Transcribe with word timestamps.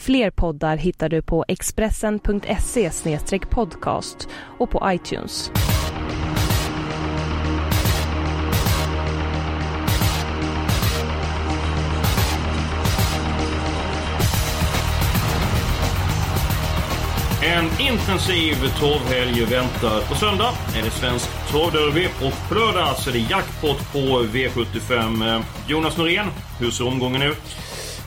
Fler 0.00 0.30
poddar 0.30 0.76
hittar 0.76 1.08
du 1.08 1.22
på 1.22 1.44
expressen.se 1.48 2.90
podcast 3.50 4.28
och 4.58 4.70
på 4.70 4.82
iTunes. 4.86 5.50
En 17.42 17.64
intensiv 17.80 18.54
torvhelg 18.80 19.44
väntar. 19.44 20.08
På 20.08 20.14
söndag 20.14 20.52
är 20.76 20.82
det 20.82 20.90
svensk 20.90 21.28
torvderby 21.52 22.06
och 22.06 22.48
på 22.48 22.54
lördag 22.54 22.96
så 22.96 23.10
är 23.10 23.14
det 23.14 23.18
jackpot 23.18 23.92
på 23.92 23.98
V75. 24.22 25.42
Jonas 25.68 25.96
Norén, 25.96 26.26
hur 26.60 26.70
ser 26.70 26.86
omgången 26.86 27.22
ut? 27.22 27.56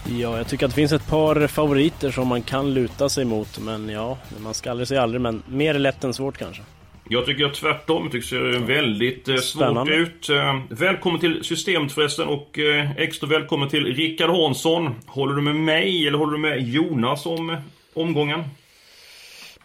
Ja, 0.10 0.38
jag 0.38 0.48
tycker 0.48 0.66
att 0.66 0.72
det 0.72 0.76
finns 0.76 0.92
ett 0.92 1.08
par 1.08 1.48
favoriter 1.48 2.12
som 2.12 2.28
man 2.28 2.42
kan 2.42 2.74
luta 2.74 3.10
sig 3.10 3.26
mot. 3.26 3.60
Men 3.60 3.90
ja, 3.90 4.18
man 4.40 4.54
ska 4.54 4.72
aldrig 4.72 4.88
säga 4.88 5.02
aldrig. 5.02 5.22
Men 5.22 5.44
mer 5.48 5.74
lätt 5.74 6.04
än 6.04 6.14
svårt 6.14 6.38
kanske. 6.38 6.64
Jag 7.10 7.26
tycker 7.26 7.50
tvärtom. 7.50 8.04
Jag 8.04 8.12
tycker 8.12 8.40
det 8.40 8.54
ser 8.54 8.66
väldigt 8.66 9.28
eh, 9.28 9.36
svårt 9.36 9.90
ut. 9.90 10.30
Eh, 10.30 10.60
Välkommen 10.70 11.20
till 11.20 11.44
systemet 11.44 11.92
förresten 11.92 12.28
och 12.28 12.60
eh, 12.60 12.92
extra 12.98 13.28
välkommen 13.28 13.70
till 13.70 13.86
Rickard 13.86 14.30
Hansson. 14.30 14.96
Håller 15.06 15.36
du 15.36 15.42
med 15.42 15.56
mig 15.56 16.08
eller 16.08 16.18
håller 16.18 16.32
du 16.32 16.38
med 16.40 16.70
Jonas 16.70 17.26
om 17.26 17.58
omgången? 17.94 18.44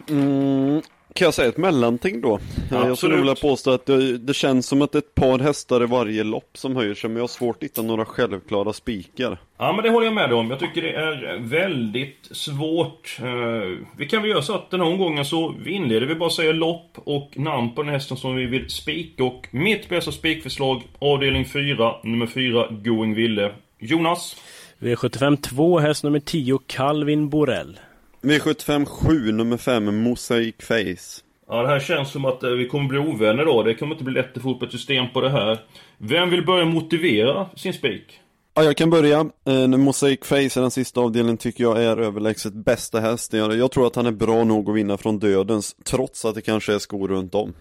Mm, 0.09 0.81
kan 1.13 1.25
jag 1.25 1.33
säga 1.33 1.49
ett 1.49 1.57
mellanting 1.57 2.21
då? 2.21 2.39
Jag 2.69 2.77
Absolut. 2.79 2.97
skulle 2.97 3.15
vilja 3.15 3.35
påstå 3.35 3.71
att 3.71 3.85
det, 3.85 4.17
det 4.17 4.33
känns 4.33 4.67
som 4.67 4.81
att 4.81 4.95
ett 4.95 5.15
par 5.15 5.39
hästar 5.39 5.83
i 5.83 5.85
varje 5.85 6.23
lopp 6.23 6.49
som 6.53 6.75
höjer 6.75 6.95
sig, 6.95 7.09
men 7.09 7.17
jag 7.17 7.23
har 7.23 7.27
svårt 7.27 7.55
att 7.57 7.63
hitta 7.63 7.81
några 7.81 8.05
självklara 8.05 8.73
spikar. 8.73 9.37
Ja 9.57 9.73
men 9.73 9.83
det 9.83 9.89
håller 9.89 10.05
jag 10.07 10.13
med 10.13 10.33
om. 10.33 10.49
Jag 10.49 10.59
tycker 10.59 10.81
det 10.81 10.93
är 10.93 11.39
väldigt 11.39 12.27
svårt. 12.31 13.17
Eh, 13.21 13.85
Vi 13.97 14.05
kan 14.09 14.21
väl 14.21 14.31
göra 14.31 14.41
så 14.41 14.53
att 14.55 14.71
den 14.71 14.79
här 14.79 14.87
omgången 14.87 15.25
så 15.25 15.55
vi 15.63 15.71
inleder 15.71 16.07
vi 16.07 16.15
bara 16.15 16.29
säga 16.29 16.51
lopp 16.51 16.91
och 16.95 17.31
namn 17.35 17.75
på 17.75 17.83
den 17.83 17.93
hästen 17.93 18.17
som 18.17 18.35
vi 18.35 18.45
vill 18.45 18.69
spika. 18.69 19.23
Och 19.23 19.47
mitt 19.51 19.89
bästa 19.89 20.11
spikförslag, 20.11 20.81
avdelning 20.99 21.45
4, 21.45 21.95
nummer 22.03 22.25
4, 22.27 22.67
Going 22.71 23.13
Ville. 23.15 23.51
Jonas? 23.79 24.35
V75 24.79 25.37
2, 25.41 25.79
häst 25.79 26.03
nummer 26.03 26.19
10, 26.19 26.59
Calvin 26.67 27.29
Borell. 27.29 27.79
V75 28.23 28.85
7, 28.85 29.31
nummer 29.31 29.57
5, 29.57 30.03
Mosaic 30.03 30.55
Face. 30.59 31.21
Ja 31.47 31.61
det 31.61 31.67
här 31.67 31.79
känns 31.79 32.11
som 32.11 32.25
att 32.25 32.43
eh, 32.43 32.49
vi 32.49 32.67
kommer 32.67 32.89
bli 32.89 32.99
ovänner 32.99 33.45
då. 33.45 33.63
Det 33.63 33.75
kommer 33.75 33.95
inte 33.95 34.03
bli 34.03 34.13
lätt 34.13 34.37
att 34.37 34.43
få 34.43 34.55
upp 34.55 34.63
ett 34.63 34.71
system 34.71 35.05
på 35.13 35.21
det 35.21 35.29
här. 35.29 35.59
Vem 35.97 36.29
vill 36.29 36.45
börja 36.45 36.65
motivera 36.65 37.49
sin 37.55 37.73
spik? 37.73 38.19
Ja, 38.53 38.63
jag 38.63 38.77
kan 38.77 38.89
börja. 38.89 39.29
Eh, 39.45 39.67
Mosaic 39.67 40.19
Face 40.23 40.41
i 40.41 40.49
den 40.55 40.71
sista 40.71 41.01
avdelningen 41.01 41.37
tycker 41.37 41.63
jag 41.63 41.83
är 41.83 41.97
överlägset 41.97 42.53
bästa 42.53 42.99
hästen. 42.99 43.59
Jag, 43.59 43.71
tror 43.71 43.87
att 43.87 43.95
han 43.95 44.05
är 44.05 44.11
bra 44.11 44.43
nog 44.43 44.69
att 44.69 44.75
vinna 44.75 44.97
från 44.97 45.19
dödens, 45.19 45.75
trots 45.83 46.25
att 46.25 46.35
det 46.35 46.41
kanske 46.41 46.73
är 46.73 46.79
skor 46.79 47.07
runt 47.07 47.35
om. 47.35 47.53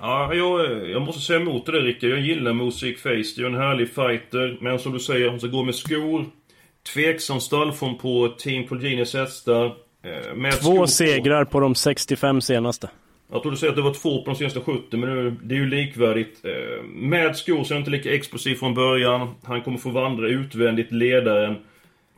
Ja, 0.00 0.34
jag, 0.34 0.90
jag 0.90 1.02
måste 1.02 1.20
säga 1.20 1.40
emot 1.40 1.66
det 1.66 1.72
där 1.72 1.80
Rickard. 1.80 2.10
Jag 2.10 2.20
gillar 2.20 2.52
Music 2.52 3.02
Face. 3.02 3.34
Det 3.36 3.42
är 3.42 3.46
en 3.46 3.54
härlig 3.54 3.88
fighter. 3.88 4.58
Men 4.60 4.78
som 4.78 4.92
du 4.92 4.98
säger, 4.98 5.30
han 5.30 5.38
ska 5.40 5.48
gå 5.48 5.62
med 5.62 5.74
skor. 5.74 6.26
Tveksam 6.94 7.40
stallform 7.40 7.98
på 7.98 8.28
Team 8.38 8.66
Progenius 8.66 9.14
hästar. 9.14 9.84
Eh, 10.04 10.50
Två 10.50 10.86
segrar 10.86 11.44
på 11.44 11.60
de 11.60 11.74
65 11.74 12.40
senaste. 12.40 12.90
Jag 13.32 13.42
tror 13.42 13.52
du 13.52 13.58
säger 13.58 13.70
att 13.70 13.76
det 13.76 13.82
var 13.82 13.94
två 13.94 14.22
på 14.24 14.30
de 14.30 14.36
senaste 14.36 14.60
70, 14.60 14.96
men 14.96 15.00
nu- 15.24 15.36
det 15.42 15.54
är 15.54 15.58
ju 15.58 15.66
likvärdigt. 15.70 16.44
Eh, 16.44 16.84
Med 16.84 17.36
skor 17.36 17.64
så 17.64 17.72
är 17.72 17.74
han 17.74 17.78
inte 17.80 17.90
lika 17.90 18.14
explosiv 18.14 18.54
från 18.54 18.74
början. 18.74 19.28
Han 19.44 19.62
kommer 19.62 19.78
få 19.78 19.90
vandra 19.90 20.28
utvändigt, 20.28 20.92
ledaren. 20.92 21.56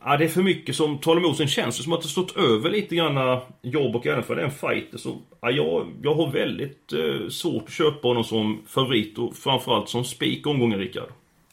Ja, 0.05 0.17
det 0.17 0.25
är 0.25 0.29
för 0.29 0.43
mycket 0.43 0.77
som 0.77 0.99
talar 0.99 1.21
emot. 1.21 1.37
Sen 1.37 1.49
känns 1.49 1.77
det 1.77 1.83
som 1.83 1.93
att 1.93 2.03
det 2.03 2.09
stått 2.09 2.37
över 2.37 2.71
lite 2.71 2.97
grann 2.97 3.39
jobb 3.63 3.97
och 3.97 4.07
även 4.07 4.23
för 4.23 4.37
den 4.37 4.51
fighter 4.51 4.99
så... 4.99 5.17
Ja, 5.41 5.51
jag, 5.51 5.87
jag 6.03 6.15
har 6.15 6.31
väldigt 6.33 6.93
eh, 6.93 7.29
svårt 7.29 7.65
att 7.67 7.73
köpa 7.73 8.09
honom 8.09 8.25
som 8.25 8.63
favorit 8.69 9.19
och 9.19 9.37
framförallt 9.37 9.89
som 9.89 10.05
spik 10.05 10.47
omgången, 10.47 10.79
Rickard. 10.79 11.09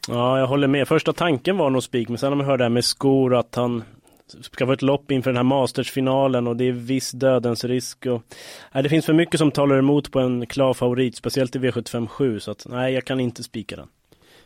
Ja, 0.08 0.40
jag 0.40 0.48
håller 0.48 0.68
med. 0.68 0.88
Första 0.88 1.14
tanken 1.14 1.58
var 1.58 1.70
nog 1.70 1.84
spik, 1.84 2.10
men 2.10 2.18
sen 2.18 2.30
när 2.32 2.36
man 2.38 2.46
hör 2.46 2.58
det 2.58 2.64
här 2.64 2.70
med 2.70 2.86
skor, 2.86 3.36
att 3.36 3.56
han 3.56 3.84
ska 4.28 4.66
få 4.66 4.72
ett 4.72 4.82
lopp 4.82 5.12
inför 5.12 5.30
den 5.30 5.38
här 5.38 5.44
Masters-finalen 5.44 6.48
och 6.48 6.58
det 6.58 6.68
är 6.68 6.72
viss 6.72 7.12
dödens 7.12 7.64
risk 7.64 8.06
och... 8.06 8.24
Nej, 8.72 8.84
det 8.84 8.90
finns 8.90 9.06
för 9.06 9.14
mycket 9.14 9.40
som 9.40 9.52
talar 9.52 9.78
emot 9.78 10.12
på 10.12 10.20
en 10.20 10.46
klar 10.46 10.74
favorit, 10.74 11.16
speciellt 11.16 11.56
i 11.56 11.60
V75 11.60 12.08
7, 12.08 12.40
så 12.40 12.52
att 12.52 12.66
nej, 12.70 12.94
jag 12.94 13.06
kan 13.06 13.20
inte 13.20 13.44
spika 13.44 13.76
den. 13.76 13.88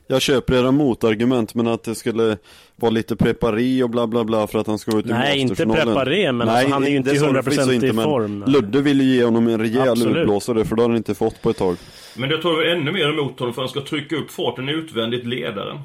Jag 0.10 0.22
köper 0.22 0.54
era 0.54 0.72
motargument, 0.72 1.56
men 1.56 1.68
att 1.68 1.84
det 1.84 1.96
skulle 1.96 2.38
vara 2.76 2.92
lite 2.92 3.16
prepari 3.16 3.84
och 3.84 3.90
bla 3.90 4.08
bla 4.08 4.24
bla 4.24 4.48
för 4.48 4.60
att 4.60 4.68
han 4.68 4.80
ska 4.80 4.92
gå 4.92 5.00
ut 5.00 5.06
i 5.06 5.10
Nej, 5.10 5.40
inte 5.40 5.56
preparé, 5.66 6.32
men 6.32 6.50
alltså, 6.50 6.70
han 6.70 6.84
är 6.84 6.90
ju 6.90 6.98
inte 6.98 7.09
det 7.09 7.16
i 7.16 7.20
sa 7.20 7.32
du 7.32 7.44
förvisso 7.44 7.62
100% 7.62 7.72
i 7.72 7.76
inte, 7.76 7.94
men 7.94 8.06
form. 8.06 8.44
Ludde 8.48 8.82
vill 8.82 9.02
ju 9.02 9.16
ge 9.16 9.24
honom 9.24 9.48
en 9.48 9.59
rejäl 9.59 9.90
Absolut. 9.90 10.18
utblåsare, 10.18 10.66
för 10.66 10.76
det 10.76 10.82
har 10.82 10.90
han 10.90 10.98
inte 10.98 11.16
fått 11.16 11.42
på 11.42 11.50
ett 11.50 11.58
tag. 11.58 11.78
Men 12.18 12.30
jag 12.30 12.42
tror 12.42 12.68
ännu 12.68 12.92
mer 12.92 13.09
emot 13.09 13.40
honom 13.40 13.54
för 13.54 13.62
han 13.62 13.70
ska 13.70 13.82
trycka 13.82 14.16
upp 14.16 14.32
farten 14.32 14.70
utvändigt 14.70 15.26
ledaren. 15.26 15.78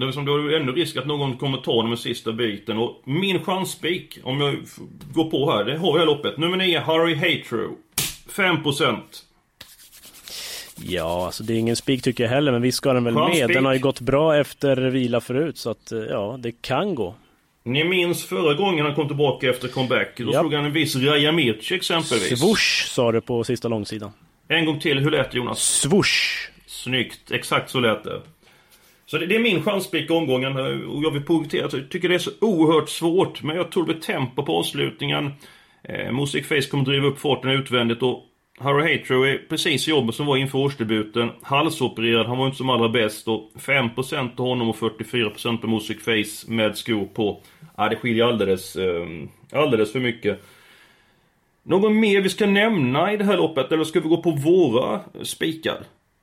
Det 0.00 0.06
är 0.06 0.12
som 0.12 0.24
då 0.24 0.36
är 0.36 0.42
det 0.42 0.56
ännu 0.56 0.72
risk 0.72 0.96
att 0.96 1.06
någon 1.06 1.36
kommer 1.36 1.58
ta 1.58 1.82
den 1.82 1.96
sista 1.96 2.32
biten 2.32 2.78
och 2.78 3.02
min 3.04 3.44
chansspik, 3.44 4.18
om 4.22 4.40
jag 4.40 4.56
går 5.12 5.30
på 5.30 5.52
här, 5.52 5.64
det 5.64 5.78
har 5.78 5.98
jag 5.98 6.06
loppet. 6.06 6.38
Nummer 6.38 6.56
9, 6.56 6.80
Harry 6.80 7.14
Hatro. 7.14 7.76
5%. 8.28 8.96
Ja, 10.76 11.26
alltså 11.26 11.42
det 11.42 11.52
är 11.52 11.58
ingen 11.58 11.76
spik 11.76 12.02
tycker 12.02 12.24
jag 12.24 12.30
heller, 12.30 12.52
men 12.52 12.62
visst 12.62 12.78
ska 12.78 12.92
den 12.92 13.04
väl 13.04 13.14
Skön 13.14 13.30
med. 13.30 13.48
Den 13.48 13.64
har 13.64 13.72
ju 13.72 13.78
gått 13.78 14.00
bra 14.00 14.36
efter 14.36 14.76
vila 14.76 15.20
förut, 15.20 15.58
så 15.58 15.70
att 15.70 15.92
eh, 15.92 15.98
ja, 15.98 16.36
det 16.38 16.52
kan 16.62 16.94
gå. 16.94 17.14
Ni 17.64 17.84
minns 17.84 18.24
förra 18.24 18.54
gången 18.54 18.86
han 18.86 18.94
kom 18.94 19.06
tillbaka 19.06 19.50
efter 19.50 19.68
comeback. 19.68 20.16
Då 20.16 20.32
Japp. 20.32 20.40
slog 20.40 20.54
han 20.54 20.64
en 20.64 20.72
viss 20.72 20.96
Raja 20.96 21.32
Mirci 21.32 21.74
exempelvis. 21.74 22.40
Swoosh 22.40 22.86
sa 22.86 23.12
det 23.12 23.20
på 23.20 23.44
sista 23.44 23.68
långsidan. 23.68 24.10
En 24.48 24.64
gång 24.64 24.80
till, 24.80 24.98
hur 24.98 25.10
lät 25.10 25.30
det 25.30 25.36
Jonas? 25.36 25.58
Swoosh! 25.58 26.50
Snyggt, 26.66 27.30
exakt 27.30 27.70
så 27.70 27.80
lät 27.80 28.04
det. 28.04 28.20
Så 29.10 29.18
det, 29.18 29.26
det 29.26 29.36
är 29.36 29.40
min 29.40 29.62
chanspick 29.62 30.10
i 30.10 30.12
omgången 30.12 30.56
och 30.86 31.02
jag 31.02 31.10
vill 31.10 31.22
poängtera 31.22 31.66
att 31.66 31.72
jag 31.72 31.90
tycker 31.90 32.08
det 32.08 32.14
är 32.14 32.18
så 32.18 32.30
oerhört 32.40 32.88
svårt. 32.88 33.42
Men 33.42 33.56
jag 33.56 33.72
tror 33.72 33.86
det 33.86 33.92
blir 33.92 34.02
tempo 34.02 34.42
på 34.42 34.52
avslutningen. 34.56 35.32
Eh, 35.82 36.12
Music 36.12 36.46
Face 36.46 36.70
kommer 36.70 36.84
driva 36.84 37.06
upp 37.06 37.18
farten 37.18 37.50
utvändigt 37.50 38.02
och 38.02 38.24
Harry 38.58 38.98
Hatro 38.98 39.22
är 39.22 39.38
precis 39.48 39.88
i 39.88 39.90
jobbet 39.90 40.14
som 40.14 40.26
var 40.26 40.36
inför 40.36 40.58
årsdebuten. 40.58 41.30
Halsopererad, 41.42 42.26
han 42.26 42.38
var 42.38 42.46
inte 42.46 42.56
som 42.56 42.70
allra 42.70 42.88
bäst 42.88 43.28
och 43.28 43.50
5% 43.58 44.36
på 44.36 44.42
honom 44.42 44.70
och 44.70 44.76
44% 44.76 45.56
på 45.56 45.66
Music 45.66 45.98
Face 46.02 46.52
med 46.52 46.76
skor 46.76 47.04
på. 47.04 47.40
Ja, 47.76 47.88
det 47.88 47.96
skiljer 47.96 48.24
alldeles, 48.24 48.76
eh, 48.76 49.06
alldeles 49.52 49.92
för 49.92 50.00
mycket. 50.00 50.42
Någon 51.62 52.00
mer 52.00 52.20
vi 52.20 52.28
ska 52.28 52.46
nämna 52.46 53.12
i 53.12 53.16
det 53.16 53.24
här 53.24 53.36
loppet 53.36 53.72
eller 53.72 53.84
ska 53.84 54.00
vi 54.00 54.08
gå 54.08 54.22
på 54.22 54.30
våra 54.30 55.00
spikar? 55.22 55.78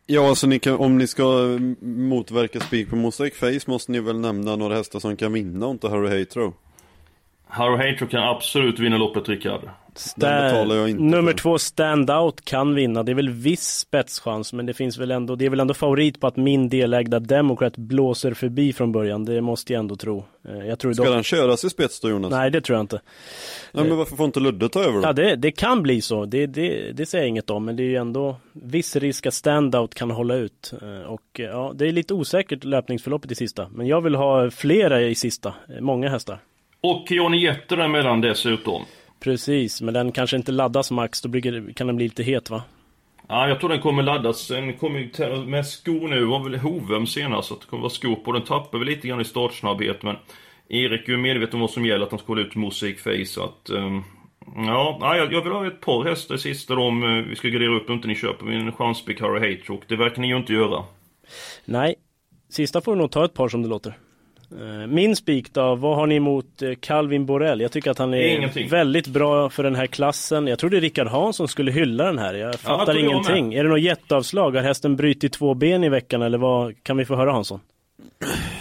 Ja, 0.09 0.29
alltså 0.29 0.47
ni 0.47 0.59
kan, 0.59 0.75
om 0.75 0.97
ni 0.97 1.07
ska 1.07 1.23
eh, 1.23 1.59
motverka 1.81 2.59
spik 2.59 2.89
på 2.89 2.95
Mosaic 2.95 3.33
Face 3.33 3.71
måste 3.71 3.91
ni 3.91 3.99
väl 3.99 4.19
nämna 4.19 4.55
några 4.55 4.75
hästar 4.75 4.99
som 4.99 5.15
kan 5.15 5.33
vinna 5.33 5.65
och 5.65 5.71
inte 5.71 5.89
Harry 5.89 6.19
Hatro. 6.19 6.53
Harry 7.47 7.91
Hatro 7.91 8.07
kan 8.07 8.23
absolut 8.23 8.79
vinna 8.79 8.97
loppet, 8.97 9.29
Rickard. 9.29 9.61
Nummer 10.99 11.31
för. 11.31 11.37
två, 11.37 11.57
Standout, 11.57 12.45
kan 12.45 12.75
vinna. 12.75 13.03
Det 13.03 13.11
är 13.11 13.15
väl 13.15 13.29
viss 13.29 13.77
spetschans, 13.79 14.53
men 14.53 14.65
det 14.65 14.73
finns 14.73 14.97
väl 14.97 15.11
ändå, 15.11 15.35
det 15.35 15.45
är 15.45 15.49
väl 15.49 15.59
ändå 15.59 15.73
favorit 15.73 16.19
på 16.19 16.27
att 16.27 16.35
min 16.35 16.69
delägda 16.69 17.19
Democrat 17.19 17.77
blåser 17.77 18.33
förbi 18.33 18.73
från 18.73 18.91
början. 18.91 19.25
Det 19.25 19.41
måste 19.41 19.73
jag 19.73 19.79
ändå 19.79 19.95
tro. 19.95 20.25
Eh, 20.49 20.67
Jag 20.67 20.79
tror 20.79 20.93
Ska 20.93 21.03
dock... 21.03 21.13
den 21.13 21.23
köras 21.23 21.63
i 21.63 21.69
spets 21.69 21.99
då 21.99 22.09
Jonas? 22.09 22.31
Nej, 22.31 22.51
det 22.51 22.61
tror 22.61 22.75
jag 22.77 22.83
inte. 22.83 23.01
Nej, 23.71 23.85
men 23.85 23.97
varför 23.97 24.15
får 24.15 24.25
inte 24.25 24.39
Ludde 24.39 24.69
ta 24.69 24.79
över 24.83 24.93
då? 24.93 25.01
Ja, 25.07 25.13
det, 25.13 25.35
det 25.35 25.51
kan 25.51 25.83
bli 25.83 26.01
så. 26.01 26.25
Det, 26.25 26.45
det, 26.47 26.91
det 26.91 27.05
säger 27.05 27.23
jag 27.23 27.29
inget 27.29 27.49
om, 27.49 27.65
men 27.65 27.75
det 27.75 27.83
är 27.83 27.87
ju 27.89 27.95
ändå 27.95 28.35
viss 28.53 28.95
risk 28.95 29.25
att 29.25 29.33
Standout 29.33 29.93
kan 29.95 30.11
hålla 30.11 30.35
ut. 30.35 30.73
Eh, 30.81 31.11
Och 31.11 31.39
eh, 31.39 31.45
ja, 31.45 31.71
det 31.75 31.87
är 31.87 31.91
lite 31.91 32.13
osäkert 32.13 32.63
löpningsförloppet 32.63 33.31
i 33.31 33.35
sista. 33.35 33.67
Men 33.71 33.87
jag 33.87 34.01
vill 34.01 34.15
ha 34.15 34.49
flera 34.51 35.01
i 35.01 35.15
sista. 35.15 35.53
Många 35.79 36.09
hästar. 36.09 36.39
Och 36.81 37.05
Johnny 37.11 37.43
Jette 37.43 37.75
däremellan 37.75 38.21
dessutom. 38.21 38.81
Precis, 39.19 39.81
men 39.81 39.93
den 39.93 40.11
kanske 40.11 40.37
inte 40.37 40.51
laddas 40.51 40.91
max. 40.91 41.21
Då 41.21 41.29
blir, 41.29 41.73
kan 41.73 41.87
den 41.87 41.95
bli 41.95 42.05
lite 42.05 42.23
het 42.23 42.49
va? 42.49 42.63
Ja, 43.27 43.47
jag 43.47 43.59
tror 43.59 43.69
den 43.69 43.81
kommer 43.81 44.03
laddas. 44.03 44.47
Den 44.47 44.73
kommer 44.73 44.99
ju 44.99 45.45
med 45.45 45.67
skor 45.67 46.07
nu. 46.07 46.25
var 46.25 46.43
väl 46.43 46.55
Hovem 46.55 47.07
senast. 47.07 47.47
Så 47.47 47.55
det 47.55 47.65
kommer 47.65 47.81
vara 47.81 47.89
skor 47.89 48.15
på. 48.15 48.31
Den 48.31 48.43
tappar 48.43 48.77
väl 48.77 48.87
lite 48.87 49.07
grann 49.07 49.21
i 49.21 49.25
startsnabbhet. 49.25 50.03
Men 50.03 50.15
Erik 50.69 51.07
är 51.07 51.11
ju 51.11 51.17
medveten 51.17 51.55
om 51.55 51.61
vad 51.61 51.69
som 51.69 51.85
gäller. 51.85 52.05
Att 52.05 52.11
han 52.11 52.19
ska 52.19 52.27
hålla 52.27 52.41
ut 52.41 52.55
Mosaic 52.55 53.01
Face. 53.01 53.25
Så 53.25 53.43
att... 53.43 53.69
Um, 53.69 54.03
Ja, 54.55 55.15
jag, 55.31 55.41
vill 55.43 55.51
ha 55.51 55.67
ett 55.67 55.81
par 55.81 56.03
hästar 56.03 56.37
sista 56.37 56.75
då 56.75 56.81
om 56.81 57.03
eh, 57.03 57.09
vi 57.09 57.35
ska 57.35 57.47
gradera 57.47 57.75
upp 57.75 57.89
inte 57.89 58.07
ni 58.07 58.15
köper 58.15 58.45
min 58.45 58.71
chanspik 58.71 59.21
Harry 59.21 59.55
Hatrock. 59.55 59.83
Det 59.87 59.95
verkar 59.95 60.21
ni 60.21 60.27
ju 60.27 60.37
inte 60.37 60.53
göra. 60.53 60.83
Nej, 61.65 61.95
sista 62.49 62.81
får 62.81 62.95
du 62.95 63.01
nog 63.01 63.11
ta 63.11 63.25
ett 63.25 63.33
par 63.33 63.47
som 63.49 63.61
det 63.61 63.67
låter. 63.67 63.97
Eh, 64.51 64.87
min 64.87 65.15
spik 65.15 65.53
då, 65.53 65.75
vad 65.75 65.95
har 65.95 66.07
ni 66.07 66.15
emot 66.15 66.61
eh, 66.61 66.71
Calvin 66.79 67.25
Borell? 67.25 67.61
Jag 67.61 67.71
tycker 67.71 67.91
att 67.91 67.97
han 67.97 68.13
är 68.13 68.35
Ingenting. 68.37 68.69
väldigt 68.69 69.07
bra 69.07 69.49
för 69.49 69.63
den 69.63 69.75
här 69.75 69.87
klassen. 69.87 70.47
Jag 70.47 70.59
trodde 70.59 70.79
Rickard 70.79 71.07
Hansson 71.07 71.47
skulle 71.47 71.71
hylla 71.71 72.03
den 72.03 72.17
här. 72.17 72.33
Jag 72.33 72.55
fattar 72.55 72.93
ja, 72.93 72.99
ingenting. 72.99 73.53
Är 73.53 73.63
det 73.63 73.69
något 73.69 73.81
jätteavslag? 73.81 74.55
Har 74.55 74.61
hästen 74.61 74.95
brutit 74.95 75.33
två 75.33 75.53
ben 75.53 75.83
i 75.83 75.89
veckan 75.89 76.21
eller 76.21 76.37
vad? 76.37 76.83
Kan 76.83 76.97
vi 76.97 77.05
få 77.05 77.15
höra 77.15 77.31
Hansson? 77.31 77.59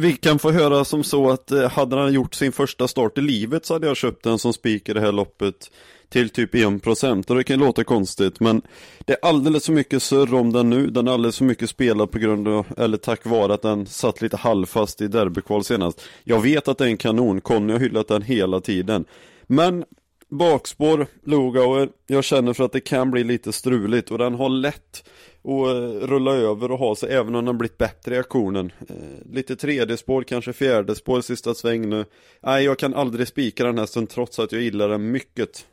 Vi 0.00 0.12
kan 0.12 0.38
få 0.38 0.50
höra 0.50 0.84
som 0.84 1.04
så 1.04 1.30
att 1.30 1.50
eh, 1.50 1.70
hade 1.70 1.96
han 1.96 2.12
gjort 2.12 2.34
sin 2.34 2.52
första 2.52 2.88
start 2.88 3.18
i 3.18 3.20
livet 3.20 3.66
så 3.66 3.74
hade 3.74 3.86
jag 3.86 3.96
köpt 3.96 4.24
den 4.24 4.38
som 4.38 4.52
spik 4.52 4.88
i 4.88 4.92
det 4.92 5.00
här 5.00 5.12
loppet 5.12 5.70
till 6.08 6.30
typ 6.30 6.54
1% 6.54 7.30
och 7.30 7.36
det 7.36 7.44
kan 7.44 7.58
låta 7.58 7.84
konstigt 7.84 8.40
men 8.40 8.62
det 8.98 9.12
är 9.12 9.18
alldeles 9.28 9.66
för 9.66 9.72
mycket 9.72 10.02
surr 10.02 10.34
om 10.34 10.52
den 10.52 10.70
nu. 10.70 10.86
Den 10.86 11.08
är 11.08 11.12
alldeles 11.12 11.38
för 11.38 11.44
mycket 11.44 11.70
spelad 11.70 12.10
på 12.10 12.18
grund 12.18 12.48
av, 12.48 12.66
eller 12.76 12.96
tack 12.96 13.26
vare 13.26 13.54
att 13.54 13.62
den 13.62 13.86
satt 13.86 14.22
lite 14.22 14.36
halvfast 14.36 15.00
i 15.00 15.08
derbykval 15.08 15.64
senast. 15.64 16.02
Jag 16.24 16.40
vet 16.40 16.68
att 16.68 16.78
det 16.78 16.84
är 16.84 16.88
en 16.88 16.96
kanon, 16.96 17.40
Conny 17.40 17.72
har 17.72 17.80
hyllat 17.80 18.08
den 18.08 18.22
hela 18.22 18.60
tiden. 18.60 19.04
Men 19.46 19.84
bakspår, 20.28 21.06
Lugauer, 21.24 21.88
jag 22.06 22.24
känner 22.24 22.52
för 22.52 22.64
att 22.64 22.72
det 22.72 22.80
kan 22.80 23.10
bli 23.10 23.24
lite 23.24 23.52
struligt 23.52 24.10
och 24.10 24.18
den 24.18 24.34
har 24.34 24.48
lätt 24.48 25.08
och 25.42 25.70
eh, 25.70 25.90
rulla 25.90 26.32
över 26.32 26.70
och 26.70 26.78
ha 26.78 26.96
sig 26.96 27.12
även 27.12 27.34
om 27.34 27.44
den 27.44 27.58
blivit 27.58 27.78
bättre 27.78 28.14
i 28.14 28.18
aktionen. 28.18 28.72
Eh, 28.88 29.32
lite 29.32 29.56
tredje 29.56 29.96
spår, 29.96 30.22
kanske 30.22 30.52
fjärde 30.52 30.94
spår 30.94 31.20
sista 31.20 31.54
sväng 31.54 31.88
nu. 31.88 32.04
Nej, 32.42 32.64
jag 32.64 32.78
kan 32.78 32.94
aldrig 32.94 33.28
spika 33.28 33.64
den 33.64 33.78
hästen 33.78 34.06
trots 34.06 34.38
att 34.38 34.52
jag 34.52 34.62
gillar 34.62 34.88
den 34.88 35.10
mycket. 35.10 35.66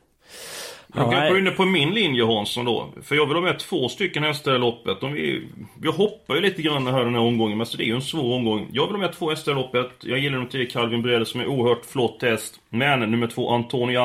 Jag 0.94 1.12
kan 1.12 1.32
gå 1.32 1.38
inne 1.38 1.50
på 1.50 1.64
min 1.64 1.90
linje 1.90 2.24
Hansson 2.24 2.64
då. 2.64 2.92
För 3.02 3.16
jag 3.16 3.26
vill 3.26 3.36
ha 3.36 3.42
med 3.42 3.58
två 3.58 3.88
stycken 3.88 4.22
hästar 4.22 4.54
i 4.54 4.58
loppet. 4.58 5.02
Om 5.02 5.12
vi, 5.12 5.48
vi 5.80 5.88
hoppar 5.88 6.34
ju 6.34 6.40
lite 6.40 6.62
grann 6.62 6.86
här 6.86 7.04
den 7.04 7.14
här 7.14 7.20
omgången, 7.20 7.58
men 7.58 7.66
så 7.66 7.76
det 7.76 7.84
är 7.84 7.86
ju 7.86 7.94
en 7.94 8.02
svår 8.02 8.34
omgång. 8.34 8.68
Jag 8.72 8.86
vill 8.86 8.94
ha 8.94 9.00
med 9.00 9.12
två 9.12 9.30
hästar 9.30 9.52
i 9.52 9.54
loppet. 9.54 9.90
Jag 10.00 10.18
gillar 10.18 10.38
nummer 10.38 10.50
10 10.50 10.66
Calvin 10.66 11.02
Brede 11.02 11.26
som 11.26 11.40
är 11.40 11.46
oerhört 11.46 11.84
flott 11.86 12.22
häst. 12.22 12.60
Men 12.68 13.00
nummer 13.00 13.26
två 13.26 13.50
Antoni 13.50 13.96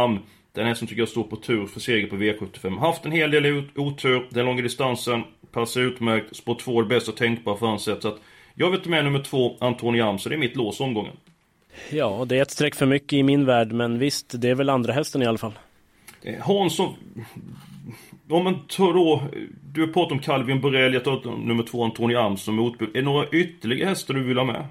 Den 0.53 0.68
hästen 0.68 0.88
tycker 0.88 1.01
jag 1.01 1.09
står 1.09 1.24
på 1.24 1.36
tur 1.36 1.65
för 1.65 1.80
seger 1.80 2.07
på 2.07 2.15
V75. 2.15 2.80
Haft 2.80 3.06
en 3.06 3.12
hel 3.12 3.31
del 3.31 3.63
otur, 3.75 4.27
den 4.30 4.45
långa 4.45 4.62
distansen 4.62 5.24
passar 5.51 5.81
utmärkt. 5.81 6.36
Spår 6.36 6.56
2 6.56 6.80
är 6.80 6.86
bästa 6.86 7.12
tänkbara 7.12 7.57
för 7.57 7.65
hans 7.65 7.83
sätt. 7.83 8.01
Så 8.01 8.07
att 8.07 8.19
jag 8.56 8.71
vill 8.71 8.81
ta 8.81 8.89
med 8.89 9.03
nummer 9.03 9.24
2, 9.24 9.57
Antoni 9.59 10.01
Am, 10.01 10.19
så 10.19 10.30
det 10.30 10.36
är 10.36 10.39
mitt 10.39 10.56
lås 10.56 10.80
omgången. 10.80 11.13
Ja, 11.89 12.25
det 12.27 12.38
är 12.38 12.42
ett 12.42 12.51
streck 12.51 12.75
för 12.75 12.86
mycket 12.86 13.13
i 13.13 13.24
min 13.24 13.45
värld, 13.45 13.71
men 13.71 14.00
visst, 14.00 14.42
det 14.42 14.50
är 14.50 14.56
väl 14.56 14.69
andra 14.69 14.94
hästen 14.94 15.21
i 15.21 15.25
alla 15.25 15.38
fall. 15.38 15.59
Eh, 16.21 16.39
Hansson... 16.42 16.95
Om 18.30 18.44
man 18.44 18.59
tar 18.68 18.94
då... 18.94 19.24
Du 19.74 19.81
har 19.81 19.88
pratat 19.88 20.12
om 20.12 20.19
Calvin 20.19 20.62
Borrell, 20.62 20.94
jag 20.94 21.03
tar 21.03 21.38
nummer 21.45 21.63
2, 21.63 21.83
Antoni 21.83 22.15
Am 22.15 22.38
som 22.38 22.56
motbud. 22.56 22.89
Är 22.89 22.94
det 22.94 23.01
några 23.01 23.27
ytterligare 23.27 23.89
hästar 23.89 24.13
du 24.13 24.24
vill 24.24 24.38
ha 24.38 24.45
med? 24.45 24.65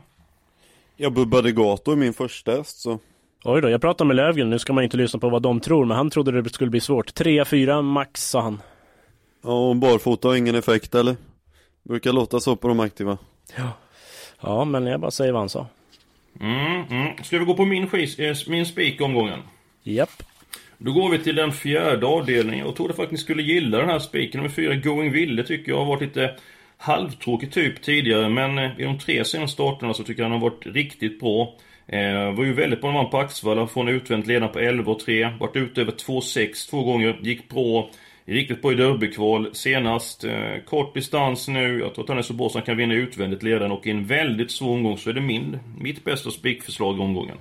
Ja, 0.96 1.10
Bubba 1.10 1.42
Degato 1.42 1.92
är 1.92 1.96
min 1.96 2.12
första 2.12 2.52
häst, 2.52 2.80
så... 2.80 2.98
Oj 3.44 3.60
då, 3.60 3.70
jag 3.70 3.80
pratade 3.80 4.08
med 4.08 4.16
Lövgren, 4.16 4.50
nu 4.50 4.58
ska 4.58 4.72
man 4.72 4.84
inte 4.84 4.96
lyssna 4.96 5.20
på 5.20 5.28
vad 5.28 5.42
de 5.42 5.60
tror, 5.60 5.84
men 5.84 5.96
han 5.96 6.10
trodde 6.10 6.42
det 6.42 6.50
skulle 6.50 6.70
bli 6.70 6.80
svårt. 6.80 7.20
3-4 7.20 7.82
max, 7.82 8.30
sa 8.30 8.40
han. 8.40 8.62
Ja, 9.42 9.68
och 9.68 9.76
barfota 9.76 10.28
har 10.28 10.34
ingen 10.36 10.54
effekt 10.54 10.94
eller? 10.94 11.16
Brukar 11.82 12.12
låta 12.12 12.40
så 12.40 12.56
på 12.56 12.68
de 12.68 12.80
aktiva. 12.80 13.18
Ja, 13.56 13.72
ja 14.40 14.64
men 14.64 14.86
jag 14.86 15.00
bara 15.00 15.10
säger 15.10 15.32
vad 15.32 15.42
han 15.42 15.48
sa. 15.48 15.66
Mm, 16.40 16.84
mm. 16.90 17.22
Ska 17.22 17.38
vi 17.38 17.44
gå 17.44 17.54
på 17.54 17.64
min, 17.64 17.84
eh, 18.18 18.36
min 18.48 18.66
spik 18.66 19.00
omgången? 19.00 19.38
Japp. 19.82 20.22
Då 20.78 20.92
går 20.92 21.10
vi 21.10 21.18
till 21.18 21.36
den 21.36 21.52
fjärde 21.52 22.06
avdelningen. 22.06 22.66
Jag 22.66 22.76
trodde 22.76 22.94
faktiskt 22.94 23.12
ni 23.12 23.18
skulle 23.18 23.42
gilla 23.42 23.78
den 23.78 23.88
här 23.88 23.98
spiken. 23.98 24.38
Nummer 24.38 24.54
fyra, 24.54 24.74
Going 24.74 25.12
Ville, 25.12 25.42
tycker 25.42 25.72
jag 25.72 25.78
har 25.78 25.86
varit 25.86 26.02
lite 26.02 26.36
halvtråkig 26.76 27.52
typ 27.52 27.82
tidigare. 27.82 28.28
Men 28.28 28.58
eh, 28.58 28.80
i 28.80 28.84
de 28.84 28.98
tre 28.98 29.24
senaste 29.24 29.54
starterna 29.54 29.94
så 29.94 30.04
tycker 30.04 30.22
jag 30.22 30.30
han 30.30 30.40
har 30.40 30.50
varit 30.50 30.66
riktigt 30.66 31.20
bra. 31.20 31.54
Eh, 31.92 32.34
var 32.34 32.44
ju 32.44 32.52
väldigt 32.52 32.80
bra 32.80 32.92
när 32.92 32.98
vann 32.98 33.10
på 33.10 33.18
Axevalla 33.18 33.66
från 33.66 33.88
utvänt 33.88 34.26
ledande 34.26 34.52
på 34.52 34.58
11 34.58 34.92
och 34.92 35.00
3. 35.00 35.30
Varit 35.40 35.56
ute 35.56 35.80
över 35.80 35.92
2-6 35.92 36.70
två 36.70 36.84
gånger. 36.84 37.18
Gick 37.22 37.48
bra. 37.48 37.90
Riktigt 38.24 38.62
bra 38.62 38.72
i 38.72 38.74
derbykval 38.74 39.50
senast. 39.52 40.24
Eh, 40.24 40.64
kort 40.66 40.94
distans 40.94 41.48
nu. 41.48 41.78
Jag 41.78 41.94
tror 41.94 42.04
att 42.04 42.08
han 42.08 42.18
är 42.18 42.22
så 42.22 42.32
bra 42.32 42.48
så 42.48 42.58
han 42.58 42.66
kan 42.66 42.76
vinna 42.76 42.94
utvändigt 42.94 43.42
ledaren 43.42 43.72
och 43.72 43.86
i 43.86 43.90
en 43.90 44.06
väldigt 44.06 44.50
svår 44.50 44.72
omgång 44.72 44.98
så 44.98 45.10
är 45.10 45.14
det 45.14 45.20
min, 45.20 45.58
mitt 45.78 46.04
bästa 46.04 46.30
spikförslag 46.30 46.98
i 46.98 47.00
omgången. 47.00 47.36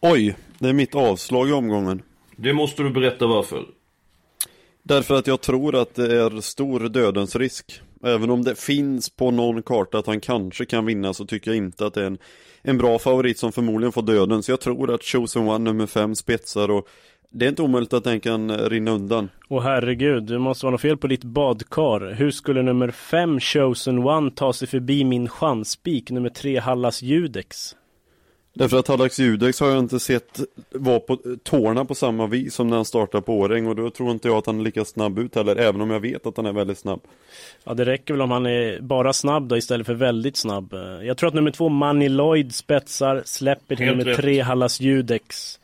Oj, 0.00 0.36
det 0.58 0.68
är 0.68 0.72
mitt 0.72 0.94
avslag 0.94 1.48
i 1.48 1.52
omgången. 1.52 2.02
Det 2.36 2.52
måste 2.52 2.82
du 2.82 2.90
berätta 2.90 3.26
varför. 3.26 3.64
Därför 4.82 5.14
att 5.14 5.26
jag 5.26 5.40
tror 5.40 5.76
att 5.76 5.94
det 5.94 6.22
är 6.22 6.40
stor 6.40 6.88
dödens 6.88 7.36
risk. 7.36 7.80
Även 8.04 8.30
om 8.30 8.44
det 8.44 8.58
finns 8.58 9.10
på 9.10 9.30
någon 9.30 9.62
karta 9.62 9.98
att 9.98 10.06
han 10.06 10.20
kanske 10.20 10.64
kan 10.64 10.86
vinna 10.86 11.14
så 11.14 11.26
tycker 11.26 11.50
jag 11.50 11.56
inte 11.56 11.86
att 11.86 11.94
det 11.94 12.02
är 12.02 12.06
en, 12.06 12.18
en 12.62 12.78
bra 12.78 12.98
favorit 12.98 13.38
som 13.38 13.52
förmodligen 13.52 13.92
får 13.92 14.02
döden. 14.02 14.42
Så 14.42 14.52
jag 14.52 14.60
tror 14.60 14.94
att 14.94 15.02
Chosen 15.02 15.48
One 15.48 15.58
nummer 15.58 15.86
5 15.86 16.14
spetsar 16.14 16.70
och 16.70 16.88
det 17.30 17.44
är 17.44 17.48
inte 17.48 17.62
omöjligt 17.62 17.92
att 17.92 18.04
den 18.04 18.20
kan 18.20 18.50
eh, 18.50 18.68
rinna 18.68 18.90
undan. 18.90 19.28
Och 19.48 19.62
herregud, 19.62 20.22
det 20.22 20.38
måste 20.38 20.66
vara 20.66 20.72
något 20.72 20.80
fel 20.80 20.96
på 20.96 21.06
ditt 21.06 21.24
badkar. 21.24 22.14
Hur 22.14 22.30
skulle 22.30 22.62
nummer 22.62 22.90
5 22.90 23.40
Chosen 23.40 23.98
One 23.98 24.30
ta 24.30 24.52
sig 24.52 24.68
förbi 24.68 25.04
min 25.04 25.28
chanspik 25.28 26.10
nummer 26.10 26.28
3 26.28 26.58
Hallas 26.58 27.02
Judex? 27.02 27.76
Därför 28.58 28.78
att 28.78 28.88
Hallax 28.88 29.18
Judex 29.18 29.60
har 29.60 29.68
jag 29.68 29.78
inte 29.78 30.00
sett 30.00 30.40
vara 30.70 31.00
på 31.00 31.18
tårna 31.42 31.84
på 31.84 31.94
samma 31.94 32.26
vis 32.26 32.54
som 32.54 32.68
när 32.68 32.76
han 32.76 32.84
startar 32.84 33.20
på 33.20 33.34
Åring 33.38 33.66
och 33.66 33.76
då 33.76 33.90
tror 33.90 34.10
inte 34.10 34.28
jag 34.28 34.36
att 34.36 34.46
han 34.46 34.60
är 34.60 34.64
lika 34.64 34.84
snabb 34.84 35.18
ut 35.18 35.34
heller, 35.34 35.56
även 35.56 35.80
om 35.80 35.90
jag 35.90 36.00
vet 36.00 36.26
att 36.26 36.36
han 36.36 36.46
är 36.46 36.52
väldigt 36.52 36.78
snabb. 36.78 37.00
Ja, 37.64 37.74
det 37.74 37.84
räcker 37.84 38.14
väl 38.14 38.20
om 38.20 38.30
han 38.30 38.46
är 38.46 38.80
bara 38.80 39.12
snabb 39.12 39.48
då 39.48 39.56
istället 39.56 39.86
för 39.86 39.94
väldigt 39.94 40.36
snabb. 40.36 40.74
Jag 41.02 41.16
tror 41.16 41.28
att 41.28 41.34
nummer 41.34 41.50
två 41.50 41.68
Money 41.68 42.08
Lloyd 42.08 42.54
spetsar, 42.54 43.22
släpper 43.24 43.76
till 43.76 43.84
Helt 43.86 43.98
nummer 43.98 44.10
rätt. 44.10 44.20
tre 44.20 44.40
Hallas 44.40 44.80
Judex. 44.80 45.58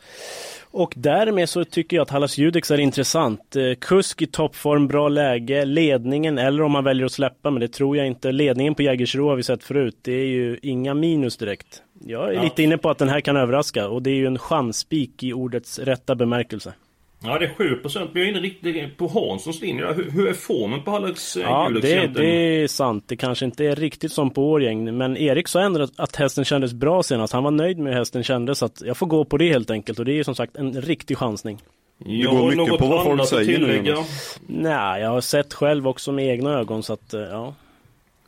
Och 0.70 0.94
därmed 0.96 1.48
så 1.48 1.64
tycker 1.64 1.96
jag 1.96 2.02
att 2.02 2.10
Hallas 2.10 2.38
Judex 2.38 2.70
är 2.70 2.78
intressant. 2.80 3.56
Eh, 3.56 3.74
kusk 3.78 4.22
i 4.22 4.26
toppform, 4.26 4.88
bra 4.88 5.08
läge, 5.08 5.64
ledningen, 5.64 6.38
eller 6.38 6.62
om 6.62 6.72
man 6.72 6.84
väljer 6.84 7.06
att 7.06 7.12
släppa, 7.12 7.50
men 7.50 7.60
det 7.60 7.68
tror 7.68 7.96
jag 7.96 8.06
inte. 8.06 8.32
Ledningen 8.32 8.74
på 8.74 8.82
Jägersro 8.82 9.28
har 9.28 9.36
vi 9.36 9.42
sett 9.42 9.64
förut, 9.64 9.96
det 10.02 10.12
är 10.12 10.26
ju 10.26 10.58
inga 10.62 10.94
minus 10.94 11.36
direkt. 11.36 11.82
Jag 12.06 12.28
är 12.28 12.32
ja. 12.32 12.42
lite 12.42 12.62
inne 12.62 12.78
på 12.78 12.90
att 12.90 12.98
den 12.98 13.08
här 13.08 13.20
kan 13.20 13.36
överraska 13.36 13.88
och 13.88 14.02
det 14.02 14.10
är 14.10 14.14
ju 14.14 14.26
en 14.26 14.38
chansspik 14.38 15.22
i 15.22 15.32
ordets 15.32 15.78
rätta 15.78 16.14
bemärkelse. 16.14 16.74
Ja 17.24 17.38
det 17.38 17.44
är 17.44 17.50
7% 17.50 17.98
men 17.98 18.08
jag 18.12 18.24
är 18.24 18.30
inne 18.30 18.40
riktigt 18.40 18.96
på 18.96 19.08
Hanssons 19.08 19.60
linje. 19.60 19.92
Hur, 19.92 20.10
hur 20.10 20.28
är 20.28 20.32
formen 20.32 20.82
på 20.82 20.90
Hallex 20.90 21.36
eh, 21.36 21.42
Ja 21.42 21.70
det, 21.82 22.06
det, 22.06 22.26
är 22.26 22.66
sant. 22.66 23.04
Det 23.06 23.16
kanske 23.16 23.44
inte 23.44 23.64
är 23.64 23.76
riktigt 23.76 24.12
som 24.12 24.30
på 24.30 24.50
Årgäng. 24.50 24.96
Men 24.96 25.16
Erik 25.16 25.48
sa 25.48 25.60
ändå 25.60 25.88
att 25.96 26.16
hästen 26.16 26.44
kändes 26.44 26.72
bra 26.72 27.02
senast. 27.02 27.32
Han 27.32 27.44
var 27.44 27.50
nöjd 27.50 27.78
med 27.78 27.92
hur 27.92 27.98
hästen 27.98 28.22
kändes. 28.22 28.58
Så 28.58 28.64
att 28.64 28.82
jag 28.86 28.96
får 28.96 29.06
gå 29.06 29.24
på 29.24 29.36
det 29.36 29.48
helt 29.48 29.70
enkelt. 29.70 29.98
Och 29.98 30.04
det 30.04 30.12
är 30.12 30.16
ju 30.16 30.24
som 30.24 30.34
sagt 30.34 30.56
en 30.56 30.82
riktig 30.82 31.18
chansning. 31.18 31.58
Det 31.98 32.22
går 32.22 32.50
mycket 32.50 32.78
på 32.78 32.86
vad 32.86 33.04
folk 33.04 33.28
säger 33.28 33.58
nu. 33.58 33.96
Nej, 34.46 35.02
jag 35.02 35.10
har 35.10 35.20
sett 35.20 35.54
själv 35.54 35.88
också 35.88 36.12
med 36.12 36.26
egna 36.26 36.58
ögon 36.58 36.82
så 36.82 36.92
att 36.92 37.12
ja. 37.12 37.54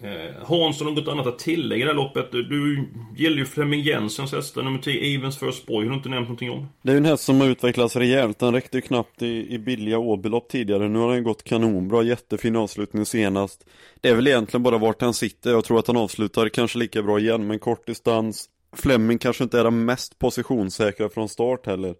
Eh, 0.00 0.46
Hansson 0.46 0.86
har 0.86 0.94
något 0.94 1.08
annat 1.08 1.26
att 1.26 1.38
tillägga 1.38 1.82
i 1.82 1.84
det 1.84 1.90
här 1.90 1.96
loppet. 1.96 2.32
Du 2.32 2.88
gillar 3.16 3.36
ju 3.36 3.44
Flemming 3.44 3.80
Jensens 3.80 4.32
hästar, 4.32 4.62
nummer 4.62 4.78
10 4.78 5.16
Evens 5.16 5.38
First 5.38 5.66
Boy, 5.66 5.84
har 5.84 5.90
du 5.90 5.96
inte 5.96 6.08
nämnt 6.08 6.28
någonting 6.28 6.50
om? 6.50 6.68
Det 6.82 6.90
är 6.90 6.92
ju 6.92 6.98
en 6.98 7.04
häst 7.04 7.24
som 7.24 7.40
har 7.40 7.48
utvecklats 7.48 7.96
rejält. 7.96 8.38
Den 8.38 8.54
räckte 8.54 8.76
ju 8.76 8.80
knappt 8.80 9.22
i, 9.22 9.54
i 9.54 9.58
billiga 9.58 9.98
åbelopp 9.98 10.48
tidigare. 10.48 10.88
Nu 10.88 10.98
har 10.98 11.14
den 11.14 11.24
gått 11.24 11.44
kanonbra, 11.44 12.02
jättefin 12.02 12.56
avslutning 12.56 13.06
senast. 13.06 13.66
Det 14.00 14.08
är 14.08 14.14
väl 14.14 14.26
egentligen 14.26 14.62
bara 14.62 14.78
vart 14.78 15.00
han 15.00 15.14
sitter. 15.14 15.50
Jag 15.50 15.64
tror 15.64 15.78
att 15.78 15.86
han 15.86 15.96
avslutar 15.96 16.48
kanske 16.48 16.78
lika 16.78 17.02
bra 17.02 17.18
igen, 17.18 17.46
men 17.46 17.58
kort 17.58 17.86
distans. 17.86 18.48
Flemming 18.76 19.18
kanske 19.18 19.44
inte 19.44 19.60
är 19.60 19.64
den 19.64 19.84
mest 19.84 20.18
positionssäkra 20.18 21.08
från 21.08 21.28
start 21.28 21.66
heller. 21.66 21.94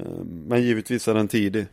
Eh, 0.00 0.24
men 0.24 0.62
givetvis 0.62 1.08
är 1.08 1.14
den 1.14 1.28
tidig. 1.28 1.66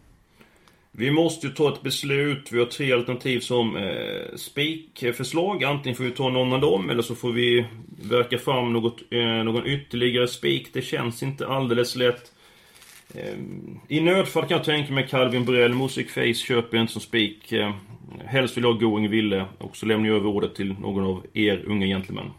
Vi 0.98 1.12
måste 1.12 1.48
ju 1.48 1.54
ta 1.54 1.74
ett 1.74 1.82
beslut. 1.82 2.52
Vi 2.52 2.60
har 2.60 2.66
tre 2.66 2.94
alternativ 2.94 3.40
som 3.40 3.78
eh, 3.78 4.36
spikförslag. 4.36 5.64
Antingen 5.64 5.96
får 5.96 6.04
vi 6.04 6.12
ta 6.12 6.30
någon 6.30 6.54
av 6.54 6.62
dem 6.62 6.90
eller 6.90 7.02
så 7.02 7.16
får 7.16 7.32
vi 7.32 7.66
verka 8.10 8.38
fram 8.38 8.74
något, 8.74 9.02
eh, 9.12 9.44
någon 9.44 9.68
ytterligare 9.68 10.28
spik. 10.28 10.74
Det 10.74 10.82
känns 10.82 11.24
inte 11.24 11.48
alldeles 11.48 11.96
lätt. 11.96 12.32
Eh, 13.14 13.34
I 13.88 14.02
nödfall 14.02 14.46
kan 14.46 14.58
jag 14.58 14.66
tänka 14.66 14.94
mig 14.94 15.08
Calvin 15.08 15.46
Brell. 15.46 15.74
Music 15.74 16.12
Face 16.12 16.34
köper 16.34 16.78
jag 16.78 16.84
inte 16.84 16.94
som 16.94 17.02
spik. 17.02 17.52
Eh, 17.52 17.74
helst 18.26 18.58
vill 18.58 18.64
jag 18.64 18.72
ha 18.72 18.80
Going 18.80 19.10
Ville 19.10 19.46
och 19.58 19.78
så 19.78 19.86
lämnar 19.86 20.08
jag 20.08 20.18
över 20.18 20.30
ordet 20.30 20.56
till 20.56 20.76
någon 20.80 21.04
av 21.04 21.26
er 21.34 21.64
unga 21.68 21.86
gentlemän. 21.86 22.32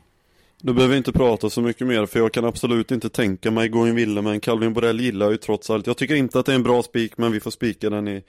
Du 0.62 0.72
behöver 0.72 0.96
inte 0.96 1.12
prata 1.12 1.50
så 1.50 1.62
mycket 1.62 1.86
mer 1.86 2.06
för 2.06 2.18
jag 2.18 2.32
kan 2.32 2.44
absolut 2.44 2.90
inte 2.90 3.08
tänka 3.08 3.50
mig 3.50 3.68
Going 3.68 3.94
Ville 3.94 4.22
men 4.22 4.40
Calvin 4.40 4.72
Borell 4.72 5.00
gillar 5.00 5.30
ju 5.30 5.36
trots 5.36 5.70
allt. 5.70 5.86
Jag 5.86 5.96
tycker 5.96 6.14
inte 6.14 6.38
att 6.38 6.46
det 6.46 6.52
är 6.52 6.56
en 6.56 6.62
bra 6.62 6.82
spik 6.82 7.18
men 7.18 7.32
vi 7.32 7.40
får 7.40 7.50
spika 7.50 7.90
den 7.90 8.08
i, 8.08 8.22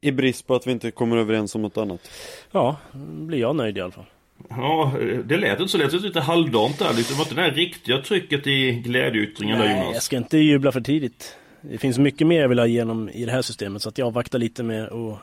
i 0.00 0.12
brist 0.12 0.46
på 0.46 0.54
att 0.54 0.66
vi 0.66 0.72
inte 0.72 0.90
kommer 0.90 1.16
överens 1.16 1.54
om 1.54 1.62
något 1.62 1.76
annat. 1.76 2.10
Ja, 2.50 2.76
blir 3.02 3.38
jag 3.38 3.56
nöjd 3.56 3.78
i 3.78 3.80
alla 3.80 3.92
fall. 3.92 4.06
Ja, 4.48 4.92
det 5.24 5.36
lät 5.36 5.60
inte 5.60 5.72
så 5.72 5.78
lätt. 5.78 5.90
Det 5.90 5.98
lite 5.98 6.20
halvdant 6.20 6.78
där. 6.78 6.92
Det 6.94 7.10
var 7.10 7.24
inte 7.24 7.34
det 7.34 7.42
här 7.42 7.50
riktiga 7.50 7.98
trycket 7.98 8.46
i 8.46 8.70
glädjeyttringen 8.70 9.58
där 9.58 9.70
Jonas. 9.70 9.94
jag 9.94 10.02
ska 10.02 10.16
inte 10.16 10.38
jubla 10.38 10.72
för 10.72 10.80
tidigt. 10.80 11.36
det 11.60 11.78
finns 11.78 11.98
mycket 11.98 12.26
mer 12.26 12.40
jag 12.40 12.48
vill 12.48 12.58
ha 12.58 12.66
igenom 12.66 13.08
i 13.08 13.24
det 13.24 13.32
här 13.32 13.42
systemet 13.42 13.82
så 13.82 13.88
att 13.88 13.98
jag 13.98 14.06
avvaktar 14.06 14.38
lite 14.38 14.62
med 14.62 14.84
att 14.84 15.18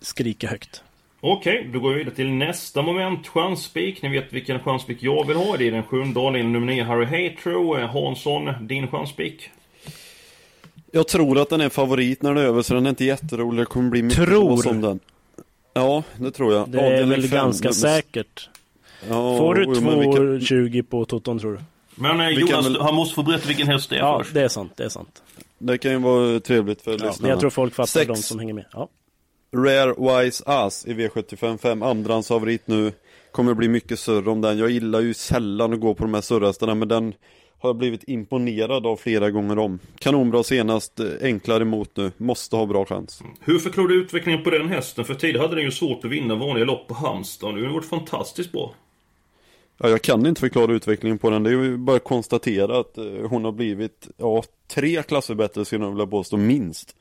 skrika 0.00 0.48
högt. 0.48 0.82
Okej, 1.20 1.70
då 1.72 1.80
går 1.80 1.90
vi 1.90 1.98
vidare 1.98 2.14
till 2.14 2.30
nästa 2.30 2.82
moment. 2.82 3.26
Chanspik. 3.28 4.02
Ni 4.02 4.08
vet 4.08 4.32
vilken 4.32 4.60
chanspik 4.60 4.98
jag 5.02 5.26
vill 5.26 5.36
ha. 5.36 5.56
Det 5.56 5.66
är 5.66 5.70
den 5.72 5.82
sjunde 5.82 6.20
avdelningen, 6.20 6.52
nummer 6.52 6.66
9, 6.66 6.84
Harry 6.84 7.04
Hatro. 7.28 7.78
Eh, 7.78 7.88
Hansson, 7.90 8.66
din 8.66 8.88
chanspik? 8.88 9.50
Jag 10.92 11.08
tror 11.08 11.38
att 11.38 11.48
den 11.50 11.60
är 11.60 11.68
favorit 11.68 12.22
när 12.22 12.34
det 12.34 12.40
är 12.40 12.44
över 12.44 12.62
så 12.62 12.74
den 12.74 12.86
är 12.86 12.90
inte 12.90 13.04
jätterolig. 13.04 13.60
Det 13.62 13.66
kommer 13.66 13.90
bli 13.90 14.02
mycket 14.02 14.24
Tror? 14.24 14.68
om 14.68 14.80
den. 14.80 15.00
Ja, 15.74 16.02
det 16.16 16.30
tror 16.30 16.52
jag. 16.54 16.68
Det 16.68 16.78
är 16.80 16.84
Avdelning 16.84 17.08
väl 17.10 17.22
fem, 17.22 17.38
ganska 17.38 17.68
men- 17.68 17.74
säkert. 17.74 18.48
Ja, 19.08 19.38
Får 19.38 19.54
du 19.54 19.64
jo, 19.64 19.80
men 19.80 19.98
vi 19.98 20.04
kan- 20.04 20.12
2,20 20.40 20.82
på 20.82 21.04
Toton 21.04 21.38
tror 21.38 21.52
du? 21.52 21.58
Men 21.94 22.20
eh, 22.20 22.28
Jonas, 22.28 22.66
väl- 22.66 22.80
han 22.80 22.94
måste 22.94 23.14
få 23.14 23.22
berätta 23.22 23.46
vilken 23.48 23.66
häst 23.66 23.90
det 23.90 23.96
är 23.96 24.00
Ja, 24.00 24.18
först. 24.18 24.34
det 24.34 24.42
är 24.42 24.48
sant, 24.48 24.72
det 24.76 24.84
är 24.84 24.88
sant. 24.88 25.22
Det 25.58 25.78
kan 25.78 25.90
ju 25.90 25.98
vara 25.98 26.40
trevligt 26.40 26.82
för 26.82 26.90
Ja, 26.90 26.94
lyssnarna. 26.96 27.16
men 27.20 27.30
jag 27.30 27.40
tror 27.40 27.50
folk 27.50 27.74
fattar 27.74 27.86
Sex. 27.86 28.06
de 28.06 28.16
som 28.16 28.38
hänger 28.38 28.54
med. 28.54 28.64
Ja. 28.72 28.88
Rare 29.56 30.22
Wise 30.22 30.44
Ass 30.46 30.86
i 30.86 30.94
V755, 30.94 31.90
andrahandsfavorit 31.90 32.66
nu. 32.66 32.92
Kommer 33.30 33.54
bli 33.54 33.68
mycket 33.68 33.98
surr 33.98 34.28
om 34.28 34.40
den. 34.40 34.58
Jag 34.58 34.70
gillar 34.70 35.00
ju 35.00 35.14
sällan 35.14 35.72
att 35.72 35.80
gå 35.80 35.94
på 35.94 36.04
de 36.04 36.14
här 36.14 36.20
surrhästarna 36.20 36.74
men 36.74 36.88
den 36.88 37.14
har 37.58 37.68
jag 37.68 37.76
blivit 37.76 38.04
imponerad 38.08 38.86
av 38.86 38.96
flera 38.96 39.30
gånger 39.30 39.58
om. 39.58 39.78
Kanonbra 39.98 40.42
senast, 40.42 41.00
eh, 41.00 41.06
enklare 41.22 41.62
emot 41.62 41.96
nu. 41.96 42.12
Måste 42.16 42.56
ha 42.56 42.66
bra 42.66 42.84
chans. 42.84 43.22
Hur 43.40 43.58
förklarar 43.58 43.88
du 43.88 44.02
utvecklingen 44.02 44.42
på 44.42 44.50
den 44.50 44.68
hästen? 44.68 45.04
För 45.04 45.14
tidigare 45.14 45.42
hade 45.42 45.54
den 45.54 45.64
ju 45.64 45.70
svårt 45.70 46.04
att 46.04 46.10
vinna 46.10 46.34
vanliga 46.34 46.64
lopp 46.64 46.88
på 46.88 46.94
Halmstad. 46.94 47.54
Nu 47.54 47.60
har 47.60 47.64
den 47.64 47.74
varit 47.74 47.88
fantastiskt 47.88 48.52
bra. 48.52 48.74
Ja, 49.78 49.88
jag 49.88 50.02
kan 50.02 50.26
inte 50.26 50.40
förklara 50.40 50.72
utvecklingen 50.72 51.18
på 51.18 51.30
den. 51.30 51.42
Det 51.42 51.50
är 51.50 51.52
ju 51.52 51.76
bara 51.76 51.96
att 51.96 52.04
konstatera 52.04 52.78
att 52.78 52.98
eh, 52.98 53.04
hon 53.04 53.44
har 53.44 53.52
blivit, 53.52 54.08
ja, 54.16 54.42
tre 54.68 55.02
klasser 55.02 55.34
bättre 55.34 55.64
skulle 55.64 55.84
jag 55.84 55.90
vilja 55.90 56.06
påstå, 56.06 56.36
minst. 56.36 56.96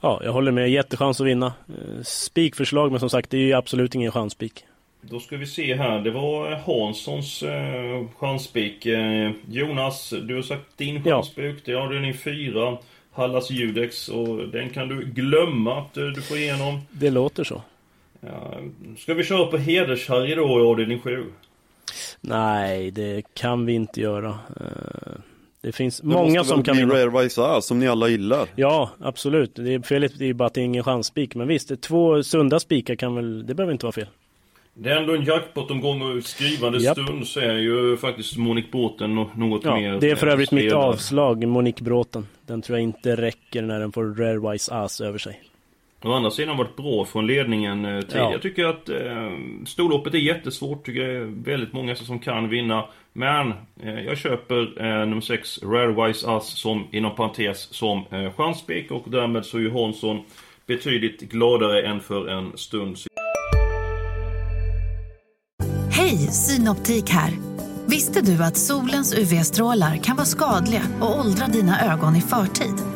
Ja, 0.00 0.20
jag 0.24 0.32
håller 0.32 0.52
med. 0.52 0.70
Jättechans 0.70 1.20
att 1.20 1.26
vinna. 1.26 1.46
Eh, 1.68 2.02
Spikförslag, 2.02 2.90
men 2.90 3.00
som 3.00 3.10
sagt, 3.10 3.30
det 3.30 3.36
är 3.36 3.40
ju 3.40 3.52
absolut 3.52 3.94
ingen 3.94 4.12
chanspik. 4.12 4.64
Då 5.00 5.20
ska 5.20 5.36
vi 5.36 5.46
se 5.46 5.74
här. 5.76 5.98
Det 6.00 6.10
var 6.10 6.52
eh, 6.52 6.58
Hanssons 6.58 7.42
eh, 7.42 8.06
chanspik. 8.18 8.86
Eh, 8.86 9.30
Jonas, 9.50 10.14
du 10.22 10.34
har 10.34 10.42
sagt 10.42 10.62
din 10.76 11.02
Ja. 11.04 11.16
chanspik. 11.16 11.56
Det 11.64 11.72
har 11.72 11.88
du 11.88 12.00
din 12.00 12.18
fyra. 12.18 12.78
Hallas 13.12 13.50
Judex 13.50 14.08
och 14.08 14.48
den 14.48 14.70
kan 14.70 14.88
du 14.88 15.04
glömma 15.04 15.78
att 15.78 15.94
du 15.94 16.22
får 16.22 16.36
igenom. 16.36 16.80
Det 16.90 17.10
låter 17.10 17.44
så. 17.44 17.62
Ja, 18.20 18.54
ska 18.98 19.14
vi 19.14 19.24
köra 19.24 19.46
på 19.46 19.56
Heders-Harry 19.56 20.34
då 20.36 20.60
i 20.60 20.62
avdelning 20.62 21.00
7? 21.00 21.24
Nej, 22.20 22.90
det 22.90 23.22
kan 23.34 23.66
vi 23.66 23.72
inte 23.72 24.00
göra. 24.00 24.38
Det 25.66 25.72
finns 25.72 26.00
Det 26.00 26.06
många 26.06 26.44
som 26.44 26.62
kan 26.62 26.76
vinna. 26.76 26.94
Rare 26.94 27.22
Wise 27.22 27.42
Ass 27.42 27.66
som 27.66 27.78
ni 27.78 27.88
alla 27.88 28.08
gillar. 28.08 28.48
Ja, 28.56 28.90
absolut. 29.00 29.54
Det 29.54 29.74
är 29.74 29.80
felet 29.80 30.12
det 30.18 30.24
är 30.28 30.32
bara 30.34 30.46
att 30.46 30.54
det 30.54 30.60
är 30.60 30.64
ingen 30.64 30.84
chansspik. 30.84 31.34
Men 31.34 31.48
visst, 31.48 31.68
det 31.68 31.74
är 31.74 31.76
två 31.76 32.22
sunda 32.22 32.60
spikar 32.60 32.94
kan 32.94 33.14
väl, 33.14 33.46
det 33.46 33.54
behöver 33.54 33.72
inte 33.72 33.86
vara 33.86 33.92
fel. 33.92 34.06
Det 34.74 34.90
är 34.90 34.96
ändå 34.96 35.14
en 35.14 35.24
jackpot-omgång 35.24 36.02
och 36.16 36.22
skrivande 36.24 36.78
Japp. 36.78 36.98
stund 36.98 37.26
så 37.26 37.40
är 37.40 37.54
ju 37.54 37.96
faktiskt 37.96 38.36
Monique 38.36 38.68
Båten 38.72 39.14
nå- 39.14 39.30
något 39.36 39.64
Ja, 39.64 39.76
mer... 39.76 40.00
det 40.00 40.10
är 40.10 40.14
för 40.16 40.26
övrigt 40.26 40.50
mitt 40.52 40.72
avslag, 40.72 41.46
Monique 41.46 41.84
Bråten. 41.84 42.26
Den 42.46 42.62
tror 42.62 42.78
jag 42.78 42.82
inte 42.82 43.16
räcker 43.16 43.62
när 43.62 43.80
den 43.80 43.92
får 43.92 44.04
Rare 44.04 44.52
Wise 44.52 44.74
Ass 44.74 45.00
över 45.00 45.18
sig. 45.18 45.40
Å 46.06 46.12
andra 46.12 46.30
sidan 46.30 46.56
varit 46.56 46.76
bra 46.76 47.04
från 47.04 47.26
ledningen 47.26 47.84
eh, 47.84 48.00
tidigare. 48.00 48.24
Ja. 48.24 48.32
Jag 48.32 48.42
tycker 48.42 48.64
att 48.64 48.88
eh, 48.88 49.30
storloppet 49.66 50.14
är 50.14 50.18
jättesvårt. 50.18 50.86
Tycker 50.86 51.00
det 51.00 51.16
är 51.16 51.44
väldigt 51.44 51.72
många 51.72 51.96
som 51.96 52.18
kan 52.18 52.48
vinna. 52.48 52.84
Men 53.12 53.52
eh, 53.82 54.00
jag 54.00 54.18
köper 54.18 54.82
eh, 54.82 55.06
nummer 55.06 55.20
6 55.20 55.62
Rare 55.62 56.06
Wise 56.06 56.30
Us 56.30 56.44
som 56.44 56.86
inom 56.90 57.14
parentes 57.14 57.74
som 57.74 58.04
eh, 58.10 58.32
chanspik 58.36 58.90
och 58.90 59.04
därmed 59.06 59.44
så 59.44 59.56
är 59.56 59.60
ju 59.60 59.70
Hansson 59.70 60.24
betydligt 60.66 61.20
gladare 61.20 61.82
än 61.82 62.00
för 62.00 62.28
en 62.28 62.58
stund 62.58 62.98
sedan. 62.98 63.08
Hej, 65.90 66.16
Synoptik 66.16 67.10
här. 67.10 67.30
Visste 67.86 68.20
du 68.20 68.44
att 68.44 68.56
solens 68.56 69.14
UV-strålar 69.18 69.96
kan 69.96 70.16
vara 70.16 70.26
skadliga 70.26 70.82
och 71.00 71.18
åldra 71.18 71.46
dina 71.46 71.92
ögon 71.92 72.16
i 72.16 72.20
förtid? 72.20 72.95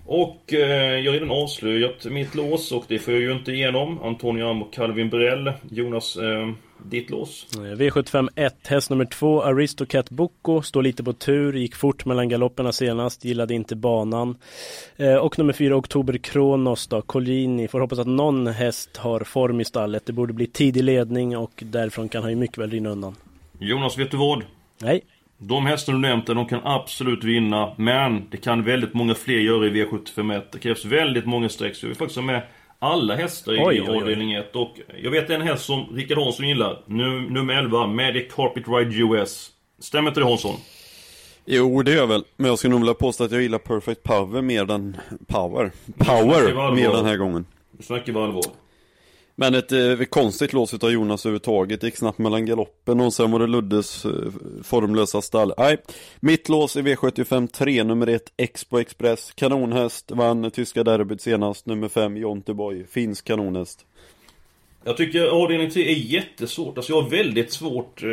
Och 0.13 0.53
eh, 0.53 0.99
jag 0.99 1.11
har 1.11 1.19
redan 1.19 1.31
avslöjat 1.31 2.05
mitt 2.05 2.35
lås 2.35 2.71
och 2.71 2.85
det 2.87 2.99
får 2.99 3.13
jag 3.13 3.23
ju 3.23 3.31
inte 3.31 3.51
igenom. 3.51 4.03
Antonio 4.03 4.49
Am 4.49 4.61
och 4.61 4.73
Calvin 4.73 5.09
Brell. 5.09 5.51
Jonas, 5.69 6.17
eh, 6.17 6.49
ditt 6.85 7.09
lås? 7.09 7.47
Eh, 7.55 7.59
V75 7.59 8.29
1, 8.35 8.67
häst 8.67 8.89
nummer 8.89 9.05
2, 9.05 9.43
Aristocat 9.43 10.09
Bocco, 10.09 10.61
står 10.61 10.83
lite 10.83 11.03
på 11.03 11.13
tur, 11.13 11.53
gick 11.53 11.75
fort 11.75 12.05
mellan 12.05 12.29
galopperna 12.29 12.71
senast, 12.71 13.25
gillade 13.25 13.53
inte 13.53 13.75
banan. 13.75 14.37
Eh, 14.97 15.15
och 15.15 15.39
nummer 15.39 15.53
4, 15.53 15.75
Oktober 15.75 16.17
Kronos 16.17 16.87
då, 16.87 17.01
Collini, 17.01 17.67
får 17.67 17.79
hoppas 17.79 17.99
att 17.99 18.07
någon 18.07 18.47
häst 18.47 18.97
har 18.97 19.19
form 19.19 19.61
i 19.61 19.65
stallet. 19.65 20.05
Det 20.05 20.13
borde 20.13 20.33
bli 20.33 20.47
tidig 20.47 20.83
ledning 20.83 21.37
och 21.37 21.63
därifrån 21.65 22.09
kan 22.09 22.21
han 22.21 22.31
ju 22.31 22.37
mycket 22.37 22.57
väl 22.57 22.71
rinna 22.71 22.89
undan. 22.89 23.15
Jonas, 23.59 23.97
vet 23.97 24.11
du 24.11 24.17
vad? 24.17 24.43
Nej, 24.81 25.01
De 25.43 25.65
hästar 25.65 25.93
du 25.93 25.99
nämnt 25.99 26.27
där, 26.27 26.35
de 26.35 26.45
kan 26.47 26.61
absolut 26.63 27.23
vinna. 27.23 27.73
Men 27.77 28.29
det 28.29 28.37
kan 28.37 28.63
väldigt 28.63 28.93
många 28.93 29.15
fler 29.15 29.39
göra 29.39 29.67
i 29.67 29.69
V751. 29.69 30.43
Det 30.51 30.59
krävs 30.59 30.85
väldigt 30.85 31.25
många 31.25 31.49
streck. 31.49 31.75
Så 31.75 31.81
vi 31.81 31.87
vill 31.87 31.97
faktiskt 31.97 32.17
ha 32.17 32.25
med 32.25 32.41
alla 32.79 33.15
hästar 33.15 33.53
i 33.53 33.59
Oj, 33.59 33.79
avdelning 33.97 34.33
1. 34.33 34.55
Och 34.55 34.75
jag 35.03 35.11
vet 35.11 35.29
en 35.29 35.41
häst 35.41 35.65
som 35.65 35.85
Rickard 35.95 36.17
Hansson 36.17 36.47
gillar. 36.47 36.83
Nu, 36.85 37.29
nummer 37.29 37.53
11, 37.53 37.87
Magic 37.87 38.33
Carpet 38.33 38.63
Ride 38.67 38.95
US. 38.95 39.49
Stämmer 39.79 40.09
inte 40.09 40.19
det 40.19 40.25
Hansson? 40.25 40.55
Jo, 41.45 41.83
det 41.83 41.91
gör 41.91 41.97
jag 41.97 42.07
väl. 42.07 42.23
Men 42.37 42.47
jag 42.47 42.57
skulle 42.57 42.71
nog 42.71 42.79
vilja 42.79 42.93
påstå 42.93 43.23
att 43.23 43.31
jag 43.31 43.41
gillar 43.41 43.57
Perfect 43.57 44.03
Power 44.03 44.41
mer 44.41 44.71
än 44.71 44.97
Power. 45.27 45.71
Power 45.97 46.75
mer 46.75 46.89
den 46.89 47.05
här 47.05 47.17
gången. 47.17 47.45
Nu 47.77 47.83
snackar 47.83 48.13
vi 48.13 48.19
allvar. 48.19 48.43
Men 49.41 49.55
ett 49.55 49.71
eh, 49.71 50.05
konstigt 50.09 50.53
lås 50.53 50.73
utav 50.73 50.91
Jonas 50.91 51.25
överhuvudtaget. 51.25 51.83
Gick 51.83 51.97
snabbt 51.97 52.17
mellan 52.17 52.45
galoppen 52.45 53.01
och 53.01 53.13
sen 53.13 53.31
var 53.31 53.39
det 53.39 53.47
Luddes 53.47 54.05
eh, 54.05 54.11
formlösa 54.63 55.21
stall. 55.21 55.53
Nej, 55.57 55.77
mitt 56.19 56.49
lås 56.49 56.75
i 56.75 56.81
V75 56.81 57.47
3, 57.47 57.83
nummer 57.83 58.07
1, 58.07 58.23
Expo 58.37 58.79
Express. 58.79 59.31
Kanonhäst, 59.35 60.11
vann 60.11 60.51
tyska 60.51 60.83
derbyt 60.83 61.21
senast. 61.21 61.65
Nummer 61.65 61.87
5, 61.87 62.17
Jonteboy. 62.17 62.85
Finsk 62.87 63.25
kanonhäst. 63.25 63.85
Jag 64.83 64.97
tycker 64.97 65.27
avdelning 65.27 65.69
3 65.69 65.91
är 65.91 65.95
jättesvårt. 65.95 66.77
Alltså 66.77 66.93
jag 66.93 67.01
har 67.01 67.09
väldigt 67.09 67.51
svårt 67.51 68.03
eh, 68.03 68.09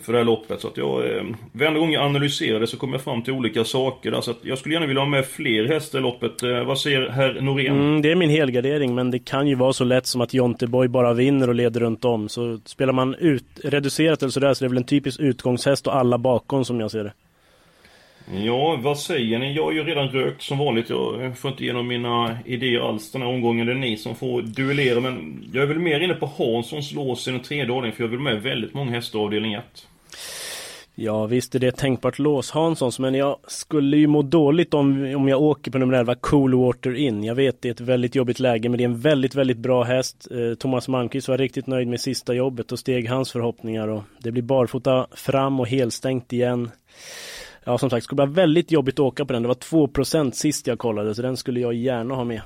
för 0.00 0.12
det 0.12 0.18
här 0.18 0.24
loppet. 0.24 0.60
Så 0.60 0.68
att 0.68 0.76
jag, 0.76 1.16
eh, 1.16 1.22
varenda 1.52 1.80
gång 1.80 1.92
jag 1.92 2.04
analyserar 2.04 2.60
det 2.60 2.66
så 2.66 2.76
kommer 2.76 2.94
jag 2.94 3.02
fram 3.02 3.22
till 3.22 3.32
olika 3.32 3.64
saker. 3.64 4.10
Där, 4.10 4.20
så 4.20 4.30
att 4.30 4.38
jag 4.42 4.58
skulle 4.58 4.74
gärna 4.74 4.86
vilja 4.86 5.02
ha 5.02 5.08
med 5.08 5.26
fler 5.26 5.68
hästar 5.68 5.98
i 5.98 6.02
loppet. 6.02 6.42
Eh, 6.42 6.64
vad 6.64 6.78
säger 6.78 7.08
herr 7.08 7.40
Norén? 7.40 7.76
mm, 7.76 8.02
det 8.02 8.10
är 8.10 8.16
min 8.16 8.30
helgardering 8.30 8.94
men 8.94 9.10
det 9.10 9.18
kan 9.18 9.48
ju 9.48 9.54
vara 9.54 9.72
så 9.72 9.84
lätt 9.84 10.06
som 10.06 10.20
att 10.20 10.34
Jonteboy 10.34 10.88
bara 10.88 11.14
vinner 11.14 11.48
och 11.48 11.54
leder 11.54 11.80
runt 11.80 12.04
om. 12.04 12.28
Så 12.28 12.58
spelar 12.64 12.92
man 12.92 13.14
ut, 13.14 13.44
reducerat 13.64 14.22
eller 14.22 14.30
sådär 14.30 14.54
så 14.54 14.64
är 14.64 14.68
det 14.68 14.74
väl 14.74 14.82
en 14.82 14.84
typisk 14.84 15.20
utgångshäst 15.20 15.86
och 15.86 15.96
alla 15.96 16.18
bakom 16.18 16.64
som 16.64 16.80
jag 16.80 16.90
ser 16.90 17.04
det. 17.04 17.12
Ja, 18.32 18.78
vad 18.82 18.98
säger 18.98 19.38
ni? 19.38 19.52
Jag 19.52 19.64
har 19.64 19.72
ju 19.72 19.84
redan 19.84 20.08
rökt 20.08 20.42
som 20.42 20.58
vanligt. 20.58 20.90
Jag 20.90 21.38
får 21.38 21.50
inte 21.50 21.64
igenom 21.64 21.88
mina 21.88 22.38
idéer 22.44 22.88
alls 22.88 23.12
den 23.12 23.22
här 23.22 23.28
omgången. 23.28 23.66
Det 23.66 23.72
är 23.72 23.76
ni 23.76 23.96
som 23.96 24.14
får 24.14 24.42
duellera. 24.42 25.00
Men 25.00 25.44
jag 25.52 25.62
är 25.62 25.66
väl 25.66 25.78
mer 25.78 26.00
inne 26.00 26.14
på 26.14 26.30
Hanssons 26.38 26.92
lås 26.92 27.28
i 27.28 27.30
den 27.30 27.40
tredje 27.40 27.64
avdelningen. 27.64 27.96
För 27.96 28.02
jag 28.02 28.08
vill 28.08 28.20
med 28.20 28.42
väldigt 28.42 28.74
många 28.74 28.90
hästar 28.90 29.18
i 29.18 29.22
avdelning 29.22 29.54
1. 29.54 29.64
Ja 30.94 31.26
visst 31.26 31.54
är 31.54 31.58
det 31.58 31.68
ett 31.68 31.76
tänkbart 31.76 32.18
lås 32.18 32.50
Hanssons 32.50 32.98
men 32.98 33.14
jag 33.14 33.36
skulle 33.46 33.96
ju 33.96 34.06
må 34.06 34.22
dåligt 34.22 34.74
om, 34.74 35.14
om 35.16 35.28
jag 35.28 35.42
åker 35.42 35.70
på 35.70 35.78
nummer 35.78 35.94
11 35.94 36.14
Coolwater 36.14 36.96
in. 36.96 37.24
Jag 37.24 37.34
vet 37.34 37.62
det 37.62 37.68
är 37.68 37.72
ett 37.72 37.80
väldigt 37.80 38.14
jobbigt 38.14 38.40
läge 38.40 38.68
men 38.68 38.78
det 38.78 38.84
är 38.84 38.88
en 38.88 39.00
väldigt 39.00 39.34
väldigt 39.34 39.58
bra 39.58 39.82
häst. 39.82 40.28
Eh, 40.30 40.54
Thomas 40.54 40.88
Malmqvist 40.88 41.28
var 41.28 41.38
riktigt 41.38 41.66
nöjd 41.66 41.88
med 41.88 42.00
sista 42.00 42.34
jobbet 42.34 42.72
och 42.72 42.78
steg 42.78 43.08
hans 43.08 43.32
förhoppningar 43.32 43.88
och 43.88 44.02
det 44.18 44.32
blir 44.32 44.42
barfota 44.42 45.06
fram 45.12 45.60
och 45.60 45.68
helstängt 45.68 46.32
igen. 46.32 46.70
Ja 47.64 47.78
som 47.78 47.90
sagt, 47.90 48.02
det 48.02 48.04
skulle 48.04 48.18
vara 48.22 48.30
väldigt 48.30 48.70
jobbigt 48.70 48.94
att 48.94 49.00
åka 49.00 49.24
på 49.24 49.32
den. 49.32 49.42
Det 49.42 49.48
var 49.48 49.54
2% 49.54 50.30
sist 50.30 50.66
jag 50.66 50.78
kollade 50.78 51.14
så 51.14 51.22
den 51.22 51.36
skulle 51.36 51.60
jag 51.60 51.74
gärna 51.74 52.14
ha 52.14 52.24
med. 52.24 52.40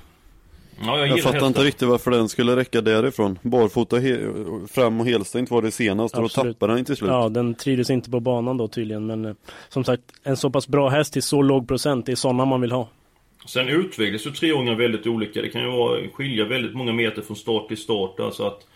Ja, 0.80 0.98
jag 0.98 1.08
Jag 1.08 1.20
fattar 1.20 1.46
inte 1.46 1.60
riktigt 1.64 1.88
varför 1.88 2.10
den 2.10 2.28
skulle 2.28 2.56
räcka 2.56 2.80
därifrån. 2.80 3.38
Barfota 3.42 3.96
he- 3.96 4.66
fram 4.66 5.00
och 5.00 5.06
helstängt 5.06 5.50
var 5.50 5.62
det 5.62 5.70
senast 5.70 6.16
och 6.16 6.22
då 6.22 6.28
tappade 6.28 6.74
den 6.74 6.84
till 6.84 6.96
slut. 6.96 7.10
Ja, 7.10 7.28
den 7.28 7.54
trivdes 7.54 7.90
inte 7.90 8.10
på 8.10 8.20
banan 8.20 8.56
då 8.56 8.68
tydligen 8.68 9.06
men 9.06 9.24
eh, 9.24 9.34
som 9.68 9.84
sagt 9.84 10.02
en 10.22 10.36
så 10.36 10.50
pass 10.50 10.68
bra 10.68 10.88
häst 10.88 11.12
till 11.12 11.22
så 11.22 11.42
låg 11.42 11.68
procent, 11.68 12.06
det 12.06 12.12
är 12.12 12.16
sådana 12.16 12.44
man 12.44 12.60
vill 12.60 12.72
ha. 12.72 12.88
Sen 13.46 13.68
utvecklas 13.68 14.26
ju 14.26 14.30
treåringar 14.30 14.74
väldigt 14.74 15.06
olika. 15.06 15.42
Det 15.42 15.48
kan 15.48 15.62
ju 15.62 15.68
vara, 15.70 16.00
skilja 16.12 16.44
väldigt 16.44 16.74
många 16.74 16.92
meter 16.92 17.22
från 17.22 17.36
start 17.36 17.68
till 17.68 17.76
start. 17.76 18.20
Alltså 18.20 18.42
att, 18.46 18.66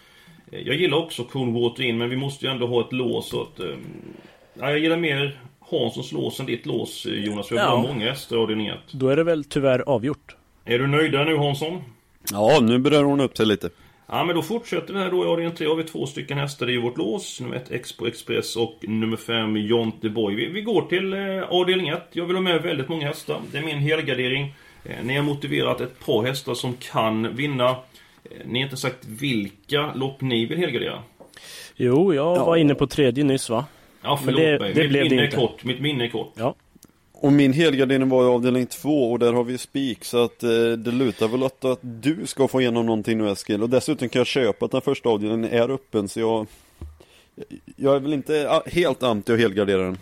eh, 0.53 0.61
jag 0.61 0.77
gillar 0.77 0.99
också 0.99 1.25
Coolwater 1.25 1.83
in, 1.83 1.99
men 1.99 2.11
vi 2.11 2.17
måste 2.17 2.47
ju 2.47 2.53
ändå 2.53 2.67
ha 2.67 2.81
ett 2.81 2.93
lås. 2.93 3.29
Så 3.29 3.43
att, 3.43 3.61
eh, 3.61 3.67
ja, 4.61 4.71
jag 4.71 4.79
gillar 4.79 4.97
mer 4.97 5.41
Hanssons 5.71 6.13
lås 6.13 6.41
än 6.41 6.47
ditt 6.47 6.67
lås, 6.67 7.07
eh, 7.07 7.13
Jonas. 7.13 7.53
Vi 7.53 7.59
har 7.59 7.65
Ja. 7.65 7.83
många 7.89 8.09
hästar 8.11 8.37
i 8.61 8.69
1. 8.69 8.79
Då 8.93 9.09
är 9.09 9.17
det 9.17 9.25
väl 9.25 9.45
tyvärr 9.45 9.81
avgjort. 9.87 10.37
Är 10.65 10.79
du 10.79 10.87
nöjd 10.87 11.13
nu 11.13 11.37
Hansson? 11.37 11.83
Ja, 12.33 12.59
nu 12.63 12.79
börjar 12.79 13.03
hon 13.03 13.21
upp 13.21 13.37
sig 13.37 13.47
lite. 13.47 13.71
Ja 14.11 14.25
men 14.25 14.37
då 14.37 14.43
fortsätter 14.43 14.95
det 14.95 15.01
här 15.01 15.11
då 15.11 15.25
i 15.25 15.27
avdelning 15.27 15.55
3 15.57 15.67
har 15.67 15.75
vi 15.75 15.85
två 15.85 16.07
stycken 16.07 16.39
hästar, 16.39 16.67
det 16.67 16.73
är 16.73 16.75
ju 16.75 16.81
vårt 16.83 16.99
lås. 16.99 17.41
Nummer 17.41 17.57
1 17.57 17.71
Expo 17.71 18.07
Express 18.07 18.57
och 18.57 18.75
nummer 18.83 19.17
5 19.17 19.57
Jonte 19.57 20.09
Boy. 20.09 20.35
Vi, 20.35 20.47
vi 20.47 20.63
går 20.63 20.83
till 20.83 21.13
eh, 21.13 21.43
avdelning 21.49 21.89
1. 21.89 22.03
Jag 22.13 22.25
vill 22.25 22.37
ha 22.37 22.43
med 22.43 22.63
väldigt 22.63 22.89
många 22.89 23.07
hästar. 23.07 23.41
Det 23.53 23.59
är 23.59 23.63
min 23.63 23.79
helgardering. 23.79 24.55
Eh, 24.85 25.05
ni 25.05 25.17
har 25.17 25.23
motiverat 25.25 25.81
ett 25.81 26.07
par 26.07 26.23
hästar 26.23 26.55
som 26.55 26.75
kan 26.75 27.37
vinna. 27.37 27.69
Eh, 27.71 27.77
ni 28.47 28.59
har 28.59 28.65
inte 28.65 28.77
sagt 28.77 29.05
vilka 29.05 29.93
lopp 29.95 30.21
ni 30.21 30.47
vill 30.47 30.59
helgardera. 30.59 31.03
Jo, 31.77 32.15
jag 32.15 32.37
Ja. 32.37 32.45
var 32.45 32.57
inne 32.57 32.75
på 32.75 32.87
tredje 32.87 33.25
nyss 33.25 33.51
va? 33.51 33.65
Ja 34.03 34.09
Men 34.15 34.25
förlåt 34.25 34.41
det- 34.41 34.59
mig, 34.61 34.75
det 34.75 34.81
mitt 34.81 34.91
blev 34.91 35.05
det 35.05 35.11
minne 35.11 35.25
inte. 35.25 35.37
är 35.37 35.41
kort. 35.41 35.65
Mitt 35.65 35.81
minne 35.81 36.05
är 36.05 36.09
kort. 36.09 36.33
Ja. 36.35 36.55
Och 37.21 37.33
min 37.33 37.53
helgardering 37.53 38.09
var 38.09 38.23
i 38.25 38.27
avdelning 38.27 38.67
två 38.67 39.13
och 39.13 39.19
där 39.19 39.33
har 39.33 39.45
vi 39.45 39.59
spik 39.59 40.05
så 40.05 40.25
att 40.25 40.43
eh, 40.43 40.51
det 40.79 40.91
lutar 40.91 41.29
väl 41.29 41.43
åt 41.43 41.65
att 41.65 41.79
du 41.83 42.27
ska 42.27 42.49
få 42.49 42.61
igenom 42.61 42.87
någonting 42.87 43.19
nu 43.19 43.31
Eskil. 43.31 43.63
Och 43.63 43.71
dessutom 43.71 44.09
kan 44.09 44.21
jag 44.21 44.27
köpa 44.27 44.65
att 44.65 44.71
den 44.71 44.81
första 44.81 45.09
avdelningen 45.09 45.51
är 45.53 45.71
öppen 45.71 46.09
så 46.09 46.21
jag 46.21 46.47
Jag 47.77 47.97
är 47.97 48.01
väl 48.01 48.13
inte 48.13 48.51
ah, 48.51 48.63
helt 48.67 49.03
anti 49.03 49.33
att 49.33 49.39
helgardera 49.39 49.83
den. 49.83 49.99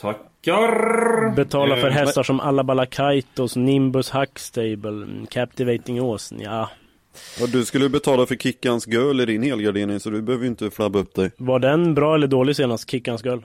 Tackar! 0.00 1.34
Betala 1.36 1.76
för 1.76 1.86
Eh, 1.88 1.92
hästar 1.94 2.22
som 2.22 2.40
Alabala 2.40 2.86
Kaitos, 2.86 3.56
Nimbus 3.56 4.10
Huckstable, 4.10 4.88
mm, 4.90 5.26
Captivating 5.26 6.02
Åsen, 6.02 6.40
ja. 6.40 6.68
Och 7.42 7.48
du 7.48 7.64
skulle 7.64 7.88
betala 7.88 8.26
för 8.26 8.34
Kickans 8.34 8.86
Girl 8.86 9.20
i 9.20 9.26
din 9.26 9.42
helgardering 9.42 10.00
så 10.00 10.10
du 10.10 10.22
behöver 10.22 10.44
ju 10.44 10.50
inte 10.50 10.70
flabba 10.70 10.98
upp 10.98 11.14
dig. 11.14 11.30
Var 11.36 11.58
den 11.58 11.94
bra 11.94 12.14
eller 12.14 12.26
dålig 12.26 12.56
senast, 12.56 12.90
Kickans 12.90 13.24
Girl? 13.24 13.38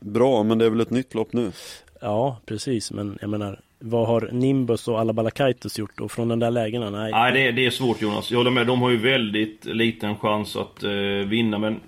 Bra, 0.00 0.42
men 0.42 0.58
det 0.58 0.64
är 0.66 0.70
väl 0.70 0.80
ett 0.80 0.90
nytt 0.90 1.14
lopp 1.14 1.32
nu? 1.32 1.52
Ja, 2.00 2.40
precis, 2.46 2.92
men 2.92 3.18
jag 3.20 3.30
menar 3.30 3.60
vad 3.78 4.06
har 4.06 4.28
Nimbus 4.32 4.88
och 4.88 5.00
Alabala 5.00 5.30
Kaitos 5.30 5.78
gjort 5.78 6.00
och 6.00 6.12
från 6.12 6.28
den 6.28 6.38
där 6.38 6.50
lägena? 6.50 6.90
Nej. 6.90 7.12
Nej, 7.12 7.32
det, 7.32 7.52
det 7.52 7.66
är 7.66 7.70
svårt 7.70 8.02
Jonas. 8.02 8.30
Jag 8.30 8.38
håller 8.38 8.50
med. 8.50 8.66
De 8.66 8.82
har 8.82 8.90
ju 8.90 8.96
väldigt 8.96 9.64
liten 9.64 10.16
chans 10.16 10.56
att 10.56 10.82
eh, 10.82 10.90
vinna. 11.26 11.58
Men 11.58 11.80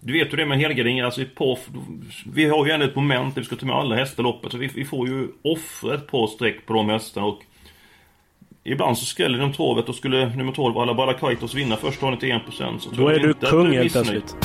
du 0.00 0.12
vet 0.12 0.32
hur 0.32 0.36
det 0.36 0.42
är 0.42 0.46
med 0.46 0.58
helgardering. 0.58 1.00
Alltså 1.00 1.20
i 1.20 1.24
POF, 1.24 1.58
vi 2.34 2.44
har 2.44 2.66
ju 2.66 2.72
ändå 2.72 2.86
ett 2.86 2.96
moment 2.96 3.34
där 3.34 3.42
vi 3.42 3.46
ska 3.46 3.56
ta 3.56 3.66
med 3.66 3.76
alla 3.76 3.96
hästar 3.96 4.22
i 4.22 4.24
loppet. 4.24 4.52
Så 4.52 4.58
vi, 4.58 4.66
vi 4.74 4.84
får 4.84 5.08
ju 5.08 5.28
offra 5.42 5.94
ett 5.94 6.06
par 6.06 6.26
streck 6.26 6.66
på 6.66 6.72
de 6.72 6.88
hästarna. 6.88 7.26
Och 7.26 7.42
ibland 8.64 8.98
så 8.98 9.06
skräller 9.06 9.38
de 9.38 9.52
travet 9.52 9.88
och 9.88 9.94
skulle 9.94 10.36
nummer 10.36 10.52
12 10.52 10.78
Alabala 10.78 11.12
Kaitos 11.12 11.54
vinna 11.54 11.76
första 11.76 12.06
dagen 12.06 12.18
till 12.18 12.28
1% 12.28 12.78
så 12.78 12.90
tror 12.90 13.04
Då 13.04 13.08
är 13.08 13.18
du 13.18 13.34
kung 13.34 13.72
helt 13.72 13.92
plötsligt. 13.92 14.36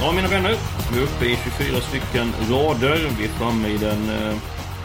Ja 0.00 0.12
mina 0.12 0.28
vänner, 0.28 0.54
vi 0.92 0.98
är 0.98 1.02
uppe 1.02 1.24
i 1.24 1.38
24 1.58 1.80
stycken 1.80 2.32
rader. 2.50 2.98
Vi 3.18 3.24
är 3.24 3.28
framme 3.28 3.68
i 3.68 3.76
den 3.76 4.08
eh, 4.08 4.36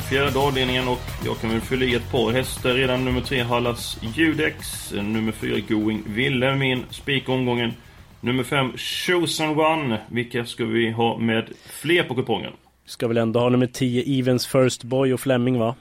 fjärde 0.09 0.39
avdelningen 0.39 0.87
och 0.87 0.99
jag 1.25 1.39
kan 1.39 1.49
väl 1.49 1.61
fylla 1.61 1.85
i 1.85 1.95
ett 1.95 2.11
par 2.11 2.31
hästar 2.31 2.73
redan. 2.73 3.05
Nummer 3.05 3.21
3 3.21 3.43
Hallas 3.43 3.97
Judex, 4.15 4.91
nummer 4.91 5.31
4 5.31 5.59
Going 5.69 6.03
Ville, 6.07 6.55
min 6.55 6.85
spik 6.89 7.29
omgången. 7.29 7.73
Nummer 8.21 8.43
5 8.43 8.71
Chosen 8.77 9.59
One. 9.59 10.01
Vilka 10.07 10.45
ska 10.45 10.65
vi 10.65 10.91
ha 10.91 11.17
med 11.17 11.49
fler 11.65 12.03
på 12.03 12.15
kupongen? 12.15 12.51
Ska 12.85 13.07
väl 13.07 13.17
ändå 13.17 13.39
ha 13.39 13.49
nummer 13.49 13.67
10 13.67 14.19
Evens 14.19 14.47
First 14.47 14.83
Boy 14.83 15.13
och 15.13 15.19
Fleming 15.19 15.59
va? 15.59 15.75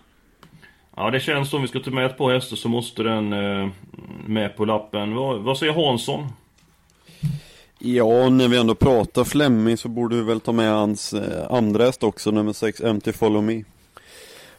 Ja 0.96 1.10
det 1.10 1.20
känns 1.20 1.50
som 1.50 1.62
vi 1.62 1.68
ska 1.68 1.80
ta 1.80 1.90
med 1.90 2.06
ett 2.06 2.18
par 2.18 2.32
hästar 2.32 2.56
så 2.56 2.68
måste 2.68 3.02
den 3.02 3.32
eh, 3.32 3.68
med 4.26 4.56
på 4.56 4.64
lappen. 4.64 5.14
Vad, 5.14 5.40
vad 5.40 5.58
säger 5.58 5.72
Hansson? 5.72 6.26
Ja, 7.78 8.28
när 8.28 8.48
vi 8.48 8.56
ändå 8.56 8.74
pratar 8.74 9.24
Flemming 9.24 9.76
så 9.76 9.88
borde 9.88 10.16
vi 10.16 10.22
väl 10.22 10.40
ta 10.40 10.52
med 10.52 10.72
hans 10.72 11.12
eh, 11.12 11.46
andra 11.50 11.84
häst 11.84 12.02
också, 12.02 12.30
nummer 12.30 12.52
6, 12.52 12.82
MT 12.82 13.12
Follow 13.12 13.42
Me. 13.42 13.62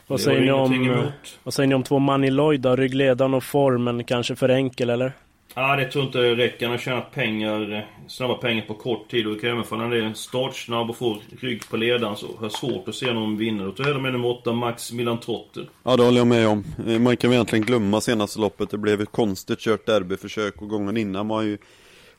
Vad 0.09 0.21
säger, 0.21 0.41
ni 0.41 0.51
om, 0.51 1.11
vad 1.43 1.53
säger 1.53 1.67
ni 1.67 1.75
om 1.75 1.83
två 1.83 1.99
Money 1.99 2.29
Lloyd 2.31 2.61
då? 2.61 2.75
Ryggledaren 2.75 3.33
och 3.33 3.43
formen 3.43 4.03
kanske 4.03 4.35
för 4.35 4.49
enkel 4.49 4.89
eller? 4.89 5.13
Ja, 5.55 5.75
det 5.75 5.85
tror 5.85 6.05
inte 6.05 6.17
det 6.17 6.35
räcker. 6.35 6.65
Han 6.65 6.71
har 6.71 6.77
tjänat 6.79 7.11
pengar, 7.11 7.87
snabba 8.07 8.33
pengar 8.33 8.61
på 8.61 8.73
kort 8.73 9.11
tid. 9.11 9.27
Och 9.27 9.33
det 9.33 9.39
kan 9.39 9.49
även 9.49 9.63
fall 9.63 9.79
han 9.79 9.93
är 9.93 10.13
startsnabb 10.13 10.89
och 10.89 10.97
får 10.97 11.17
rygg 11.41 11.69
på 11.69 11.77
ledaren 11.77 12.15
så 12.15 12.25
har 12.27 12.35
jag 12.41 12.51
svårt 12.51 12.87
att 12.87 12.95
se 12.95 13.13
någon 13.13 13.37
vinnare. 13.37 13.67
Då 13.67 13.71
tar 13.83 13.89
jag 13.89 14.01
med 14.01 14.11
nummer 14.13 14.27
8, 14.29 14.53
Max 14.53 14.91
Milan 14.91 15.19
Trotter. 15.19 15.69
Ja, 15.83 15.97
det 15.97 16.03
håller 16.03 16.17
jag 16.17 16.27
med 16.27 16.47
om. 16.47 16.63
Eh, 16.87 16.99
Man 16.99 17.17
kan 17.17 17.29
väl 17.29 17.35
egentligen 17.35 17.65
glömma 17.65 18.01
senaste 18.01 18.39
loppet. 18.39 18.69
Det 18.69 18.77
blev 18.77 19.01
ett 19.01 19.11
konstigt 19.11 19.59
kört 19.59 19.85
derbyförsök 19.85 20.61
och 20.61 20.69
gången 20.69 20.97
innan 20.97 21.27
var 21.27 21.41
ju 21.41 21.57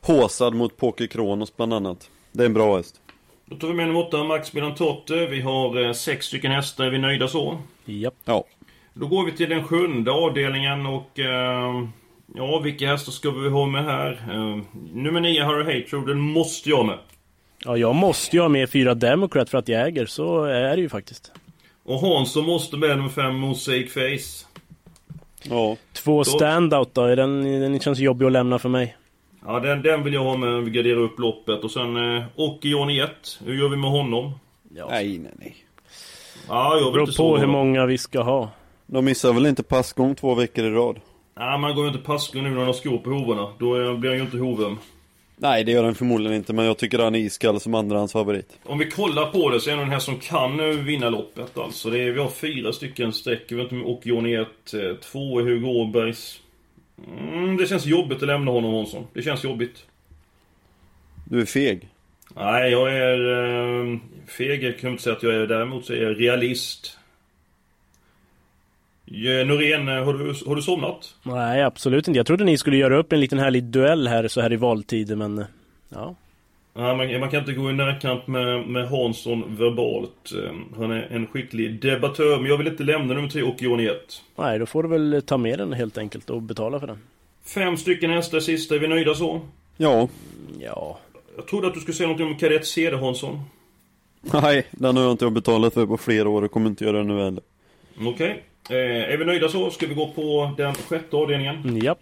håsad 0.01 0.53
mot 0.53 0.77
Poker 0.77 1.07
Kronos 1.07 1.55
bland 1.57 1.73
annat. 1.73 2.09
Det 2.31 2.43
är 2.43 2.45
en 2.45 2.53
bra 2.53 2.77
häst. 2.77 2.95
Då 3.51 3.57
tar 3.57 3.67
vi 3.67 3.73
med 3.73 3.87
nummer 3.87 4.07
8, 4.07 4.23
Max 4.23 4.53
Milan 4.53 4.75
Trotter. 4.75 5.27
Vi 5.27 5.41
har 5.41 5.85
eh, 5.85 5.93
sex 5.93 6.25
stycken 6.25 6.51
hästar. 6.51 6.85
Är 6.85 6.89
vi 6.89 6.97
nöjda 6.97 7.27
så? 7.27 7.57
Japp. 7.85 8.13
Ja. 8.25 8.43
Då 8.93 9.07
går 9.07 9.25
vi 9.25 9.31
till 9.31 9.49
den 9.49 9.63
sjunde 9.63 10.11
avdelningen 10.11 10.85
och... 10.85 11.19
Eh, 11.19 11.87
ja, 12.35 12.59
vilka 12.59 12.87
hästar 12.87 13.11
ska 13.11 13.31
vi 13.31 13.49
ha 13.49 13.65
med 13.65 13.85
här? 13.85 14.11
Eh, 14.31 14.61
nummer 14.93 15.19
9, 15.19 15.43
Harry 15.43 15.81
Hatro. 15.81 16.05
Den 16.05 16.19
måste 16.19 16.69
jag 16.69 16.85
med. 16.85 16.97
Ja, 17.65 17.77
jag 17.77 17.95
måste 17.95 18.35
ju 18.35 18.41
ha 18.41 18.49
med 18.49 18.69
fyra 18.69 18.93
Democrat 18.93 19.49
för 19.49 19.57
att 19.57 19.67
jag 19.67 19.87
äger, 19.87 20.05
så 20.05 20.43
är 20.43 20.75
det 20.75 20.81
ju 20.81 20.89
faktiskt. 20.89 21.31
Och 21.83 21.99
Hansson 21.99 22.45
måste 22.45 22.77
med 22.77 22.97
nummer 22.97 23.09
5, 23.09 23.35
Mosaic 23.35 23.93
Face. 23.93 24.47
Ja. 25.43 25.77
Två 25.93 26.23
standout 26.23 26.93
då, 26.93 27.01
är 27.01 27.15
den, 27.15 27.43
den 27.61 27.79
känns 27.79 27.99
jobbig 27.99 28.25
att 28.25 28.31
lämna 28.31 28.59
för 28.59 28.69
mig. 28.69 28.95
Ja, 29.45 29.59
den, 29.59 29.81
den 29.81 30.03
vill 30.03 30.13
jag 30.13 30.23
ha 30.23 30.37
med. 30.37 30.63
Vi 30.63 30.71
garderar 30.71 30.99
upp 30.99 31.19
loppet. 31.19 31.63
Och 31.63 31.71
sen 31.71 32.15
eh, 32.15 32.23
Ocke 32.35 32.67
Johnny 32.67 32.99
1. 32.99 33.09
Hur 33.45 33.53
gör 33.53 33.69
vi 33.69 33.77
med 33.77 33.89
honom? 33.89 34.31
Nej, 34.89 35.17
nej, 35.17 35.31
nej. 35.39 35.55
Ja, 36.47 36.75
jag 36.77 36.93
Det 36.93 36.99
vill 36.99 37.05
beror 37.05 37.17
på 37.17 37.37
hur 37.37 37.47
många 37.47 37.85
vi 37.85 37.97
ska 37.97 38.21
ha. 38.21 38.49
De 38.85 39.05
missar 39.05 39.33
väl 39.33 39.45
inte 39.45 39.63
passgång 39.63 40.15
två 40.15 40.35
veckor 40.35 40.65
i 40.65 40.69
rad? 40.69 40.99
Nej, 41.37 41.59
man 41.59 41.75
går 41.75 41.83
ju 41.85 41.91
inte 41.91 42.03
passgång 42.03 42.43
nu 42.43 42.49
när 42.49 42.57
han 42.57 42.65
har 42.65 42.73
skor 42.73 42.97
på 42.97 43.09
hovarna. 43.09 43.47
Då 43.59 43.97
blir 43.97 44.09
han 44.09 44.17
ju 44.17 44.25
inte 44.25 44.37
hoven. 44.37 44.77
Nej, 45.37 45.63
det 45.63 45.71
gör 45.71 45.83
han 45.83 45.95
förmodligen 45.95 46.37
inte, 46.37 46.53
men 46.53 46.65
jag 46.65 46.77
tycker 46.77 46.99
han 46.99 47.15
är 47.15 47.19
iskall 47.19 47.59
som 47.59 47.75
andrahands 47.75 48.13
favorit. 48.13 48.59
Om 48.63 48.77
vi 48.77 48.91
kollar 48.91 49.25
på 49.25 49.49
det 49.49 49.59
så 49.59 49.69
är 49.69 49.75
det 49.75 49.81
den 49.81 49.91
här 49.91 49.99
som 49.99 50.17
kan 50.17 50.57
nu 50.57 50.73
vinna 50.73 51.09
loppet 51.09 51.57
alltså. 51.57 51.89
Det 51.89 51.99
är, 51.99 52.11
vi 52.11 52.19
har 52.19 52.29
fyra 52.29 52.73
stycken 52.73 53.13
streck. 53.13 53.45
Vi 53.49 53.55
vet 53.55 53.71
inte 53.71 53.75
om 53.75 53.85
Åke 53.85 54.09
Johnny 54.09 54.35
1. 54.35 54.47
Två 55.01 55.39
är 55.39 55.43
Hugo 55.43 55.67
Åbergs. 55.67 56.39
Mm, 57.07 57.57
det 57.57 57.67
känns 57.67 57.85
jobbigt 57.85 58.21
att 58.21 58.27
lämna 58.27 58.51
honom 58.51 58.73
Hansson. 58.73 59.07
Det 59.13 59.21
känns 59.21 59.43
jobbigt. 59.43 59.85
Du 61.25 61.41
är 61.41 61.45
feg. 61.45 61.87
Nej, 62.35 62.71
jag 62.71 62.93
är... 62.93 63.19
Eh, 63.93 63.97
feg 64.27 64.63
jag 64.63 64.79
kan 64.79 64.91
inte 64.91 65.03
säga 65.03 65.15
att 65.15 65.23
jag 65.23 65.33
är. 65.33 65.47
Däremot 65.47 65.85
så 65.85 65.93
är 65.93 66.01
jag 66.01 66.19
realist. 66.21 66.97
Norén, 69.45 69.87
eh, 69.87 70.03
har 70.05 70.13
du, 70.13 70.33
har 70.47 70.55
du 70.55 70.61
somnat? 70.61 71.15
Nej, 71.23 71.63
absolut 71.63 72.07
inte. 72.07 72.17
Jag 72.17 72.25
trodde 72.27 72.43
ni 72.43 72.57
skulle 72.57 72.77
göra 72.77 72.97
upp 72.97 73.13
en 73.13 73.19
liten 73.19 73.39
härlig 73.39 73.63
duell 73.63 74.07
här 74.07 74.27
så 74.27 74.41
här 74.41 74.53
i 74.53 74.55
valtider, 74.55 75.15
men... 75.15 75.39
eh, 75.39 75.45
Ja. 75.89 76.15
Ja, 76.73 76.95
man, 76.95 77.19
man 77.19 77.29
kan 77.31 77.39
inte 77.39 77.53
gå 77.53 77.69
i 77.69 77.73
närkamp 77.73 78.27
med, 78.27 78.67
med 78.67 78.89
Hansson 78.89 79.55
verbalt. 79.57 80.31
Eh, 80.45 80.55
Han 80.79 80.91
är 80.91 81.07
en 81.11 81.27
skicklig 81.27 81.81
debattör, 81.81 82.37
men 82.37 82.45
jag 82.49 82.57
vill 82.57 82.67
inte 82.67 82.83
lämna 82.83 83.13
nummer 83.13 83.29
3, 83.29 83.43
Åke 83.43 83.65
Johnny 83.65 83.85
1. 83.87 83.95
Nej, 84.35 84.59
då 84.59 84.65
får 84.65 84.83
du 84.83 84.89
väl 84.89 85.21
ta 85.25 85.37
med 85.37 85.59
den 85.59 85.73
helt 85.73 85.97
enkelt 85.97 86.29
och 86.29 86.41
betala 86.41 86.79
för 86.79 86.87
den. 86.87 86.99
Fem 87.45 87.77
stycken 87.77 88.11
hästar 88.11 88.39
sista, 88.39 88.75
är 88.75 88.79
vi 88.79 88.87
nöjda 88.87 89.13
så? 89.13 89.41
Ja. 89.77 90.07
Ja. 90.59 90.99
Jag 91.35 91.47
trodde 91.47 91.67
att 91.67 91.73
du 91.73 91.79
skulle 91.79 91.95
säga 91.95 92.09
något 92.09 92.21
om 92.21 92.37
kadett 92.37 92.67
CD 92.67 92.97
Hansson. 92.97 93.39
Nej, 94.21 94.67
den 94.71 94.97
har 94.97 95.03
jag 95.03 95.11
inte 95.11 95.29
betalat 95.29 95.73
för 95.73 95.85
på 95.85 95.97
flera 95.97 96.29
år 96.29 96.41
och 96.41 96.51
kommer 96.51 96.69
inte 96.69 96.83
göra 96.85 96.97
det 96.97 97.03
nu 97.03 97.23
heller. 97.23 97.43
Okej. 98.01 98.43
Eh, 98.69 99.13
är 99.13 99.17
vi 99.17 99.25
nöjda 99.25 99.49
så? 99.49 99.69
Ska 99.69 99.87
vi 99.87 99.93
gå 99.93 100.07
på 100.07 100.51
den 100.57 100.73
sjätte 100.73 101.15
avdelningen? 101.15 101.77
Japp. 101.83 101.99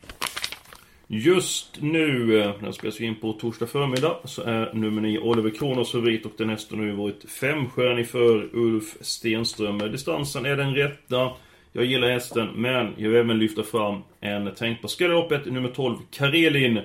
Just 1.11 1.81
nu, 1.81 2.39
eh, 2.41 2.51
när 2.61 2.71
spelas 2.71 3.01
vi 3.01 3.05
in 3.05 3.15
på 3.15 3.33
torsdag 3.33 3.67
förmiddag, 3.67 4.17
så 4.25 4.41
är 4.41 4.73
nummer 4.73 5.01
9 5.01 5.19
Oliver 5.19 5.49
Kronos 5.49 5.91
favorit 5.91 6.25
och 6.25 6.31
den 6.37 6.49
hästen 6.49 6.79
har 6.79 6.85
ju 6.85 6.91
varit 6.91 7.29
femstjärnig 7.29 8.07
för 8.07 8.49
Ulf 8.53 8.97
Stenström. 9.01 9.77
Distansen 9.77 10.45
är 10.45 10.57
den 10.57 10.75
rätta. 10.75 11.31
Jag 11.71 11.85
gillar 11.85 12.09
hästen, 12.09 12.47
men 12.55 12.93
jag 12.97 13.09
vill 13.09 13.19
även 13.19 13.39
lyfta 13.39 13.63
fram 13.63 14.01
en 14.19 14.55
tänkbar 14.55 14.87
skalloppet, 14.87 15.45
nummer 15.45 15.69
12 15.69 15.95
Karelin. 16.11 16.77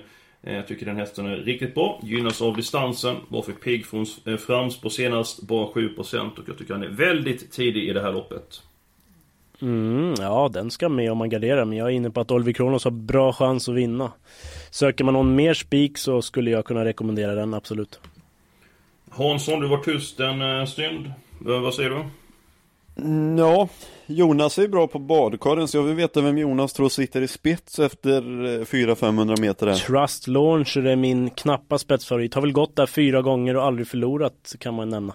Eh, 0.42 0.54
jag 0.54 0.68
tycker 0.68 0.86
den 0.86 0.96
hästen 0.96 1.26
är 1.26 1.36
riktigt 1.36 1.74
bra, 1.74 2.00
gynnas 2.02 2.42
av 2.42 2.56
distansen, 2.56 3.16
var 3.28 3.42
för 3.42 3.52
pigg 3.52 3.86
från 3.86 4.06
eh, 4.26 4.36
framspår 4.36 4.90
senast, 4.90 5.42
bara 5.42 5.66
7% 5.66 6.38
och 6.38 6.48
jag 6.48 6.58
tycker 6.58 6.74
han 6.74 6.82
är 6.82 6.88
väldigt 6.88 7.52
tidig 7.52 7.88
i 7.88 7.92
det 7.92 8.02
här 8.02 8.12
loppet. 8.12 8.62
Mm, 9.62 10.14
ja, 10.20 10.50
den 10.52 10.70
ska 10.70 10.88
med 10.88 11.12
om 11.12 11.18
man 11.18 11.28
garderar, 11.28 11.64
men 11.64 11.78
jag 11.78 11.86
är 11.86 11.92
inne 11.92 12.10
på 12.10 12.20
att 12.20 12.30
Oliver 12.30 12.52
Kronos 12.52 12.84
har 12.84 12.90
bra 12.90 13.32
chans 13.32 13.68
att 13.68 13.74
vinna. 13.74 14.12
Söker 14.70 15.04
man 15.04 15.14
någon 15.14 15.34
mer 15.34 15.54
spik 15.54 15.98
så 15.98 16.22
skulle 16.22 16.50
jag 16.50 16.64
kunna 16.64 16.84
rekommendera 16.84 17.34
den, 17.34 17.54
absolut. 17.54 18.00
Hansson, 19.10 19.60
du 19.60 19.68
var 19.68 19.78
tyst 19.78 20.20
en 20.20 20.60
eh, 20.60 20.66
stund. 20.66 21.06
Eh, 21.46 21.60
Vad 21.60 21.74
säger 21.74 21.90
du? 21.90 22.04
Ja, 23.38 23.68
Jonas 24.06 24.58
är 24.58 24.68
bra 24.68 24.86
på 24.86 24.98
badkaren 24.98 25.68
så 25.68 25.76
jag 25.76 25.82
vill 25.82 25.94
veta 25.94 26.20
vem 26.20 26.38
Jonas 26.38 26.72
tror 26.72 26.88
sitter 26.88 27.20
i 27.20 27.28
spets 27.28 27.78
efter 27.78 28.16
eh, 28.44 28.60
400-500 28.64 29.40
meter 29.40 29.66
där. 29.66 29.74
Trust 29.74 30.26
Launcher 30.28 30.86
är 30.86 30.96
min 30.96 31.30
knappa 31.30 31.78
spetsfavorit. 31.78 32.34
Har 32.34 32.42
väl 32.42 32.52
gått 32.52 32.76
där 32.76 32.86
fyra 32.86 33.22
gånger 33.22 33.56
och 33.56 33.64
aldrig 33.64 33.88
förlorat, 33.88 34.54
kan 34.58 34.74
man 34.74 34.88
nämna. 34.88 35.14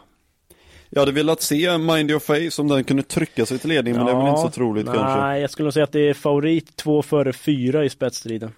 Jag 0.90 1.02
hade 1.02 1.12
velat 1.12 1.42
se 1.42 1.78
Mind 1.78 2.12
Your 2.12 2.20
Face 2.20 2.62
om 2.62 2.68
den 2.68 2.84
kunde 2.84 3.04
trycka 3.04 3.46
sig 3.46 3.60
till 3.60 3.70
ledning 3.70 3.96
men 3.96 4.06
det 4.06 4.12
är 4.12 4.18
väl 4.18 4.28
inte 4.28 4.42
så 4.42 4.50
troligt 4.50 4.86
nej, 4.86 4.96
kanske. 4.96 5.40
jag 5.40 5.50
skulle 5.50 5.72
säga 5.72 5.84
att 5.84 5.92
det 5.92 6.10
är 6.10 6.14
favorit 6.14 6.76
två 6.76 7.02
före 7.02 7.34
fyra 7.34 7.86
i 7.86 7.90
spetsstriden. 7.90 8.52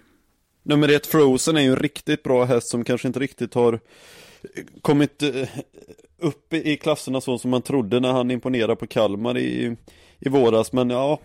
Nummer 0.62 0.88
ett 0.88 1.06
Frozen 1.06 1.56
är 1.56 1.60
ju 1.60 1.68
en 1.68 1.76
riktigt 1.76 2.22
bra 2.22 2.44
häst 2.44 2.68
som 2.68 2.84
kanske 2.84 3.08
inte 3.08 3.20
riktigt 3.20 3.54
har 3.54 3.80
kommit 4.82 5.22
eh, 5.22 5.48
upp 6.18 6.52
i 6.52 6.72
i 6.72 6.76
klasserna 6.76 7.20
så 7.20 7.38
som 7.38 7.50
man 7.50 7.62
trodde 7.62 8.00
när 8.00 8.12
han 8.12 8.30
imponerade 8.30 8.76
på 8.76 8.86
Kalmar 8.86 9.38
i, 9.38 9.76
i 10.18 10.28
våras. 10.28 10.72
Men 10.72 10.90
ja, 10.90 11.18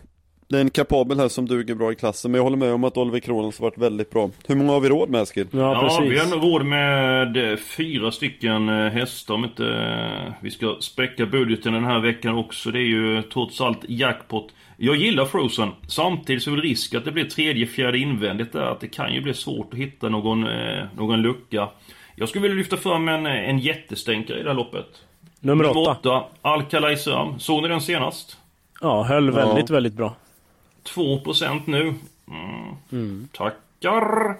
det 0.49 0.57
är 0.57 0.61
en 0.61 0.69
kapabel 0.69 1.19
häst 1.19 1.35
som 1.35 1.45
duger 1.47 1.75
bra 1.75 1.91
i 1.91 1.95
klassen. 1.95 2.31
Men 2.31 2.39
jag 2.39 2.43
håller 2.43 2.57
med 2.57 2.73
om 2.73 2.83
att 2.83 2.97
Oliver 2.97 3.19
Kronos 3.19 3.59
har 3.59 3.63
varit 3.63 3.77
väldigt 3.77 4.09
bra. 4.09 4.29
Hur 4.47 4.55
många 4.55 4.71
har 4.71 4.79
vi 4.79 4.89
råd 4.89 5.09
med 5.09 5.21
Eskil? 5.21 5.47
Ja, 5.51 5.99
vi 6.09 6.17
har 6.19 6.27
nog 6.27 6.43
råd 6.43 6.65
med 6.65 7.51
eh, 7.51 7.57
fyra 7.57 8.11
stycken 8.11 8.69
eh, 8.69 8.91
hästar 8.91 9.33
om 9.33 9.43
inte 9.43 9.65
eh, 9.67 10.33
vi 10.41 10.51
ska 10.51 10.75
spräcka 10.79 11.25
budgeten 11.25 11.73
den 11.73 11.83
här 11.85 11.99
veckan 11.99 12.35
också. 12.35 12.71
Det 12.71 12.79
är 12.79 12.87
ju 12.87 13.21
trots 13.21 13.61
allt 13.61 13.79
jackpot. 13.87 14.47
Jag 14.77 14.95
gillar 14.95 15.25
Frozen. 15.25 15.69
Samtidigt 15.87 16.43
så 16.43 16.51
är 16.51 16.55
det 16.55 16.61
risk 16.61 16.93
att 16.95 17.05
det 17.05 17.11
blir 17.11 17.25
tredje, 17.25 17.67
fjärde 17.67 17.97
invändigt 17.97 18.53
där. 18.53 18.61
Att 18.71 18.79
det 18.79 18.87
kan 18.87 19.13
ju 19.13 19.21
bli 19.21 19.33
svårt 19.33 19.73
att 19.73 19.79
hitta 19.79 20.09
någon, 20.09 20.45
någon 20.95 21.21
lucka. 21.21 21.69
Jag 22.15 22.29
skulle 22.29 22.41
vilja 22.41 22.57
lyfta 22.57 22.77
fram 22.77 23.07
en, 23.07 23.25
en 23.25 23.59
jättestänkare 23.59 24.39
i 24.39 24.43
det 24.43 24.49
här 24.49 24.55
loppet. 24.55 24.85
Nummer 25.39 25.69
åtta. 25.69 25.91
åtta 25.91 26.23
Alcalay 26.41 26.95
Sam. 26.97 27.39
Såg 27.39 27.61
ni 27.61 27.67
den 27.67 27.81
senast? 27.81 28.37
Ja, 28.81 29.03
höll 29.03 29.25
Ja. 29.25 29.31
väldigt, 29.31 29.69
väldigt 29.69 29.93
bra. 29.93 30.15
2% 30.95 31.61
nu. 31.65 31.93
Mm. 32.91 33.27
Tackar. 33.33 34.35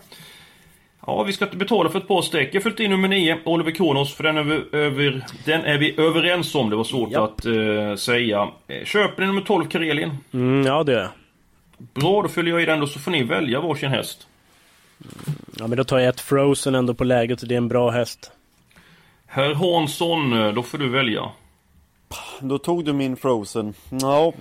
Ja, 1.06 1.24
vi 1.24 1.34
ska 1.34 1.46
inte 1.46 1.58
betala 1.58 1.90
för 1.90 2.00
ett 2.00 2.08
par 2.08 2.22
streck. 2.22 2.50
Jag 2.56 2.64
fyllt 2.64 2.80
in 2.80 2.92
nummer 2.92 3.08
9, 3.08 3.38
Oliver 3.46 3.72
Kronos, 3.72 4.14
för 4.14 4.24
den 4.24 4.38
är, 4.38 4.44
vi 4.44 4.64
över, 4.72 5.26
den 5.46 5.66
är 5.66 5.78
vi 5.78 6.00
överens 6.02 6.56
om. 6.56 6.70
Det 6.70 6.76
var 6.76 6.84
svårt 6.84 7.16
att 7.16 7.46
eh, 7.46 7.96
säga. 7.96 8.50
Eh, 8.68 8.86
Köper 8.86 9.22
ni 9.22 9.28
nummer 9.28 9.42
12, 9.42 9.70
Karelin? 9.70 10.18
Mm, 10.34 10.66
ja, 10.66 10.84
det 10.84 10.92
jag. 10.92 11.10
Bra, 11.78 12.22
då 12.22 12.28
fyller 12.28 12.52
jag 12.52 12.62
i 12.62 12.66
den 12.66 12.80
då 12.80 12.88
så 12.88 13.00
får 13.00 13.12
ni 13.12 13.24
välja 13.24 13.62
varsin 13.62 13.90
häst. 13.90 14.28
Ja, 15.58 15.68
men 15.68 15.78
då 15.78 15.84
tar 15.84 16.00
jag 16.00 16.10
ett 16.10 16.20
Frozen 16.20 16.76
ändå 16.76 16.94
på 16.94 17.04
läget. 17.04 17.50
Det 17.50 17.56
är 17.56 17.58
en 17.58 17.68
bra 17.68 17.90
häst. 17.90 18.32
Herr 19.28 19.54
Hansson, 19.54 20.34
eh, 20.34 20.54
då 20.54 20.64
får 20.64 20.78
du 20.78 20.90
välja. 20.90 21.32
Då 22.40 22.58
tog 22.58 22.86
du 22.86 22.94
min 22.94 23.18
Frozen. 23.18 23.74
Ja, 23.90 24.34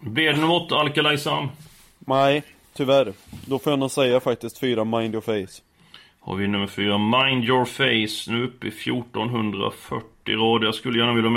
Blir 0.00 0.32
det 0.32 0.40
nummer 0.40 0.54
8, 0.54 0.76
Alcalay 0.76 1.18
Sam? 1.18 1.48
nej, 2.06 2.42
tyvärr. 2.72 3.12
Då 3.46 3.58
får 3.58 3.72
jag 3.72 3.80
nog 3.80 3.90
säga 3.90 4.20
faktiskt 4.20 4.58
fyra 4.58 4.84
Mind 4.84 5.14
Your 5.14 5.22
Face. 5.22 5.62
Har 6.20 6.36
vi 6.36 6.48
nummer 6.48 6.66
4, 6.66 6.98
Mind 6.98 7.44
Your 7.44 7.64
Face. 7.64 8.30
Nu 8.30 8.44
uppe 8.44 8.66
i 8.66 8.70
1440 8.70 10.36
rader. 10.36 10.66
Jag 10.66 10.74
skulle 10.74 10.98
gärna 10.98 11.12
vilja 11.12 11.30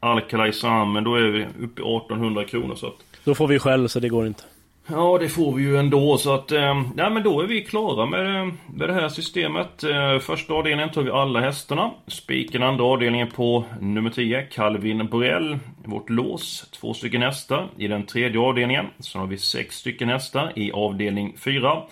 ha 0.00 0.14
med 0.14 0.54
Sam, 0.54 0.92
men 0.92 1.04
då 1.04 1.14
är 1.14 1.20
vi 1.22 1.44
uppe 1.44 1.82
i 1.82 1.96
1800 1.96 2.44
kronor. 2.44 2.74
Så 2.74 2.86
att 2.86 2.94
Då 3.24 3.34
får 3.34 3.48
vi 3.48 3.58
själv, 3.58 3.88
så 3.88 4.00
det 4.00 4.08
går 4.08 4.26
inte. 4.26 4.42
Ja, 4.92 5.18
det 5.18 5.28
får 5.28 5.52
vi 5.52 5.62
ju 5.62 5.76
ändå 5.76 6.18
så 6.18 6.34
att... 6.34 6.52
Eh, 6.52 6.82
nej 6.94 7.10
men 7.10 7.22
då 7.22 7.40
är 7.40 7.46
vi 7.46 7.64
klara 7.64 8.06
med, 8.06 8.40
eh, 8.40 8.52
med 8.74 8.88
det 8.88 8.94
här 8.94 9.08
systemet. 9.08 9.84
Eh, 9.84 10.18
första 10.18 10.54
avdelningen 10.54 10.90
tar 10.90 11.02
vi 11.02 11.10
alla 11.10 11.40
hästarna. 11.40 11.90
Spiken 12.06 12.62
andra 12.62 12.84
avdelningen 12.84 13.30
på 13.30 13.64
nummer 13.80 14.10
10, 14.10 14.42
Calvin 14.42 15.08
Borell. 15.08 15.58
Vårt 15.84 16.10
lås, 16.10 16.70
två 16.70 16.94
stycken 16.94 17.22
hästar 17.22 17.68
i 17.76 17.88
den 17.88 18.06
tredje 18.06 18.40
avdelningen. 18.40 18.86
Sen 18.98 19.20
har 19.20 19.28
vi 19.28 19.38
sex 19.38 19.76
stycken 19.76 20.08
hästar 20.08 20.52
i 20.56 20.72
avdelning 20.72 21.36
4. 21.38 21.82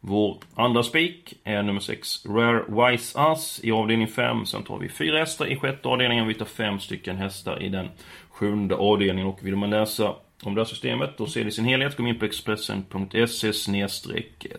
Vår 0.00 0.36
andra 0.54 0.82
spik 0.82 1.34
är 1.44 1.62
nummer 1.62 1.80
6, 1.80 2.26
Rare 2.26 2.90
Wise 2.90 3.18
Us 3.20 3.60
i 3.62 3.72
avdelning 3.72 4.08
5. 4.08 4.46
Sen 4.46 4.62
tar 4.62 4.78
vi 4.78 4.88
fyra 4.88 5.18
hästar 5.18 5.46
i 5.46 5.56
sjätte 5.56 5.88
avdelningen. 5.88 6.28
Vi 6.28 6.34
tar 6.34 6.46
fem 6.46 6.80
stycken 6.80 7.16
hästar 7.16 7.62
i 7.62 7.68
den 7.68 7.88
sjunde 8.30 8.74
avdelningen. 8.74 9.28
Och 9.28 9.38
vill 9.42 9.56
man 9.56 9.70
läsa 9.70 10.14
om 10.46 10.54
det 10.54 10.60
här 10.60 10.66
systemet 10.66 11.20
och 11.20 11.28
se 11.28 11.42
det 11.42 11.48
i 11.48 11.52
sin 11.52 11.64
helhet, 11.64 11.96
kom 11.96 12.06
in 12.06 12.18
på 12.18 12.24
expressen.se 12.24 13.52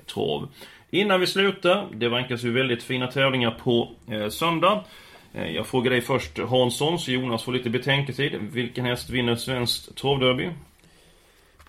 trav. 0.06 0.48
Innan 0.90 1.20
vi 1.20 1.28
slutar, 1.28 1.88
det 1.94 2.10
vankas 2.10 2.44
ju 2.44 2.52
väldigt 2.52 2.84
fina 2.84 3.08
tävlingar 3.08 3.52
på 3.52 3.92
eh, 4.12 4.30
söndag. 4.30 4.84
Eh, 5.34 5.52
jag 5.52 5.68
frågar 5.68 5.92
dig 5.92 6.02
först 6.02 6.40
Hansson, 6.40 7.00
så 7.00 7.12
Jonas 7.12 7.44
får 7.44 7.54
lite 7.54 7.70
betänketid. 7.70 8.36
Vilken 8.42 8.86
häst 8.86 9.10
vinner 9.10 9.36
svenskt 9.36 9.96
travderby? 9.96 10.50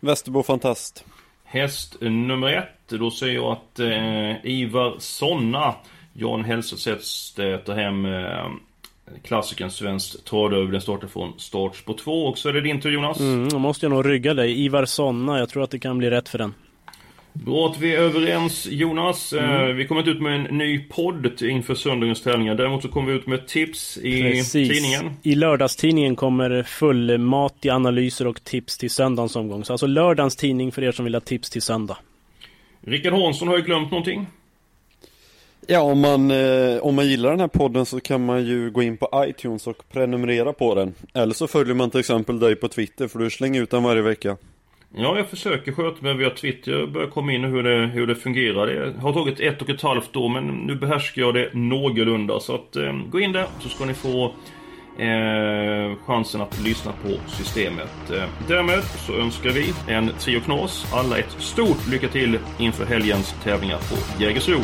Västerbo 0.01 0.43
Fantast. 0.43 1.05
Häst 1.45 1.97
nummer 2.01 2.53
ett, 2.53 2.89
då 2.89 3.11
säger 3.11 3.35
jag 3.35 3.53
att 3.53 3.79
eh, 3.79 4.47
Ivar 4.47 4.95
Sonna, 4.99 5.75
Jan 6.13 6.45
Hellstedt 6.45 7.39
eh, 7.39 7.57
tar 7.57 7.75
hem 7.75 8.07
eh, 8.07 8.47
klassikern 9.23 9.71
Svenskt 9.71 10.25
travderby. 10.25 10.73
Den 10.73 10.81
startar 10.81 11.09
från 11.09 11.33
startspår 11.39 11.95
2. 11.95 12.27
Och 12.27 12.39
så 12.39 12.49
är 12.49 12.53
det 12.53 12.61
din 12.61 12.81
tur 12.81 12.91
Jonas. 12.91 13.21
Mm, 13.21 13.49
då 13.49 13.59
måste 13.59 13.87
jag 13.87 13.91
nog 13.91 14.09
rygga 14.09 14.35
dig. 14.35 14.65
Ivar 14.65 14.85
Sonna, 14.85 15.39
jag 15.39 15.49
tror 15.49 15.63
att 15.63 15.71
det 15.71 15.79
kan 15.79 15.99
bli 15.99 16.11
rätt 16.11 16.29
för 16.29 16.39
den. 16.39 16.55
Bra 17.33 17.69
att 17.69 17.81
vi 17.81 17.95
är 17.95 17.99
överens 17.99 18.67
Jonas. 18.71 19.33
Eh, 19.33 19.47
Mm. 19.47 19.77
Vi 19.77 19.87
kommer 19.87 20.01
inte 20.01 20.11
ut 20.11 20.23
med 20.23 20.35
en 20.35 20.59
ny 20.59 20.79
podd 20.79 21.43
inför 21.43 21.75
söndagens 21.75 22.23
tävlingar. 22.23 22.55
Däremot 22.55 22.83
så 22.83 22.89
kommer 22.89 23.13
vi 23.13 23.19
ut 23.19 23.27
med 23.27 23.47
tips 23.47 23.99
i 23.99 24.43
tidningen. 24.53 25.13
I 25.23 25.35
lördagstidningen 25.35 26.17
kommer 26.17 26.63
fullmatiga 26.63 27.75
analyser 27.75 28.27
och 28.27 28.45
tips 28.45 28.79
till 28.79 28.91
söndagens 28.91 29.37
omgång. 29.37 29.65
Så 29.65 29.73
alltså 29.73 29.87
lördagens 29.87 30.37
tidning 30.37 30.73
för 30.73 30.85
er 30.85 30.93
som 30.93 31.05
vill 31.05 31.15
ha 31.15 31.21
tips 31.21 31.51
till 31.51 31.63
söndag. 31.63 31.97
Rickard 32.81 33.13
Hansson 33.13 33.49
har 33.49 33.57
ju 33.57 33.63
glömt 33.63 33.91
någonting. 33.91 34.27
Ja, 35.69 35.81
om 35.81 36.01
man, 36.01 36.31
eh, 36.31 36.79
om 36.79 36.95
man 36.95 37.07
gillar 37.07 37.31
den 37.31 37.41
här 37.41 37.49
podden 37.49 37.87
så 37.87 38.01
kan 38.01 38.25
man 38.25 38.45
ju 38.45 38.71
gå 38.71 38.83
in 38.83 38.97
på 38.97 39.25
iTunes 39.29 39.67
och 39.67 39.85
prenumerera 39.93 40.53
på 40.53 40.75
den. 40.75 40.95
Eller 41.15 41.35
så 41.35 41.47
följer 41.47 41.75
man 41.75 41.91
till 41.91 42.01
exempel 42.01 42.39
dig 42.39 42.57
på 42.57 42.69
Twitter 42.69 43.09
för 43.09 43.19
du 43.19 43.31
slänger 43.31 43.63
ut 43.63 43.71
den 43.71 43.83
varje 43.83 44.03
vecka. 44.03 44.37
Ja, 44.95 45.17
jag 45.17 45.29
försöker 45.29 45.73
sköta 45.73 46.03
mig 46.03 46.17
via 46.17 46.31
Twitter. 46.31 46.73
Jag 46.73 46.93
börjar 46.93 47.09
komma 47.09 47.33
in 47.33 47.45
i 47.45 47.49
hur 47.49 47.63
det, 47.63 47.87
hur 47.87 48.07
det 48.07 48.15
fungerar. 48.15 48.67
Det 48.67 49.01
har 49.01 49.13
tagit 49.13 49.41
ett 49.41 49.63
och 49.63 49.71
ett 49.71 49.83
halvt 49.83 50.17
år, 50.17 50.29
men 50.29 50.47
nu 50.47 50.75
behärskar 50.75 51.23
jag 51.23 51.35
det 51.35 51.51
någorlunda. 51.55 52.41
Så 52.41 52.55
att, 52.55 52.77
eh, 52.77 52.93
gå 53.11 53.21
in 53.21 53.33
där 53.33 53.47
så 53.61 53.69
ska 53.69 53.85
ni 53.85 53.95
få 53.95 54.25
eh, 54.99 55.97
chansen 56.07 56.41
att 56.41 56.61
lyssna 56.65 56.93
på 56.93 57.31
systemet. 57.31 58.11
Eh, 58.11 58.25
därmed 58.49 58.85
så 58.85 59.13
önskar 59.13 59.51
vi 59.51 59.73
en 59.89 60.11
Trio 60.19 60.41
Knas 60.41 60.93
alla 60.93 61.19
ett 61.19 61.37
stort 61.39 61.89
lycka 61.91 62.09
till 62.09 62.39
inför 62.59 62.87
helgens 62.87 63.35
tävlingar 63.45 63.79
på 63.79 64.23
Jägersro. 64.23 64.61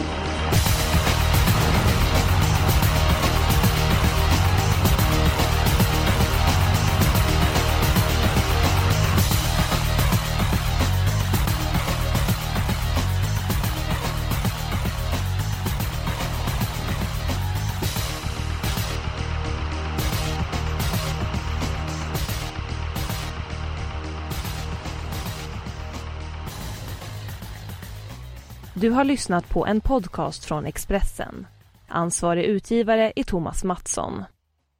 Du 28.82 28.90
har 28.90 29.04
lyssnat 29.04 29.48
på 29.48 29.66
en 29.66 29.80
podcast 29.80 30.44
från 30.44 30.66
Expressen. 30.66 31.46
Ansvarig 31.88 32.44
utgivare 32.44 33.12
är 33.16 33.24
Thomas 33.24 33.64
Mattsson. 33.64 34.24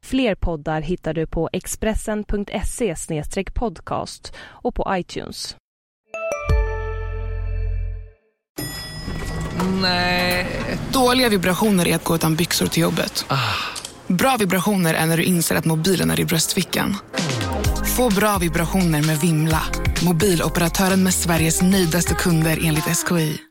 Fler 0.05 0.35
poddar 0.35 0.81
hittar 0.81 1.13
du 1.13 1.27
på 1.27 1.49
expressen.se 1.53 2.95
podcast 3.53 4.33
och 4.39 4.75
på 4.75 4.87
iTunes. 4.89 5.55
Nej. 9.81 10.47
Dåliga 10.93 11.29
vibrationer 11.29 11.87
är 11.87 11.95
att 11.95 12.03
gå 12.03 12.15
utan 12.15 12.35
byxor 12.35 12.67
till 12.67 12.83
jobbet. 12.83 13.25
Bra 14.07 14.35
vibrationer 14.39 14.93
är 14.93 15.05
när 15.05 15.17
du 15.17 15.23
inser 15.23 15.55
att 15.55 15.65
mobilen 15.65 16.11
är 16.11 16.19
i 16.19 16.25
bröstfickan. 16.25 16.95
Få 17.97 18.09
bra 18.09 18.37
vibrationer 18.37 19.07
med 19.07 19.17
Vimla. 19.17 19.61
Mobiloperatören 20.05 21.03
med 21.03 21.13
Sveriges 21.13 21.61
nöjdaste 21.61 22.13
kunder 22.13 22.59
enligt 22.63 23.07
SKI. 23.07 23.43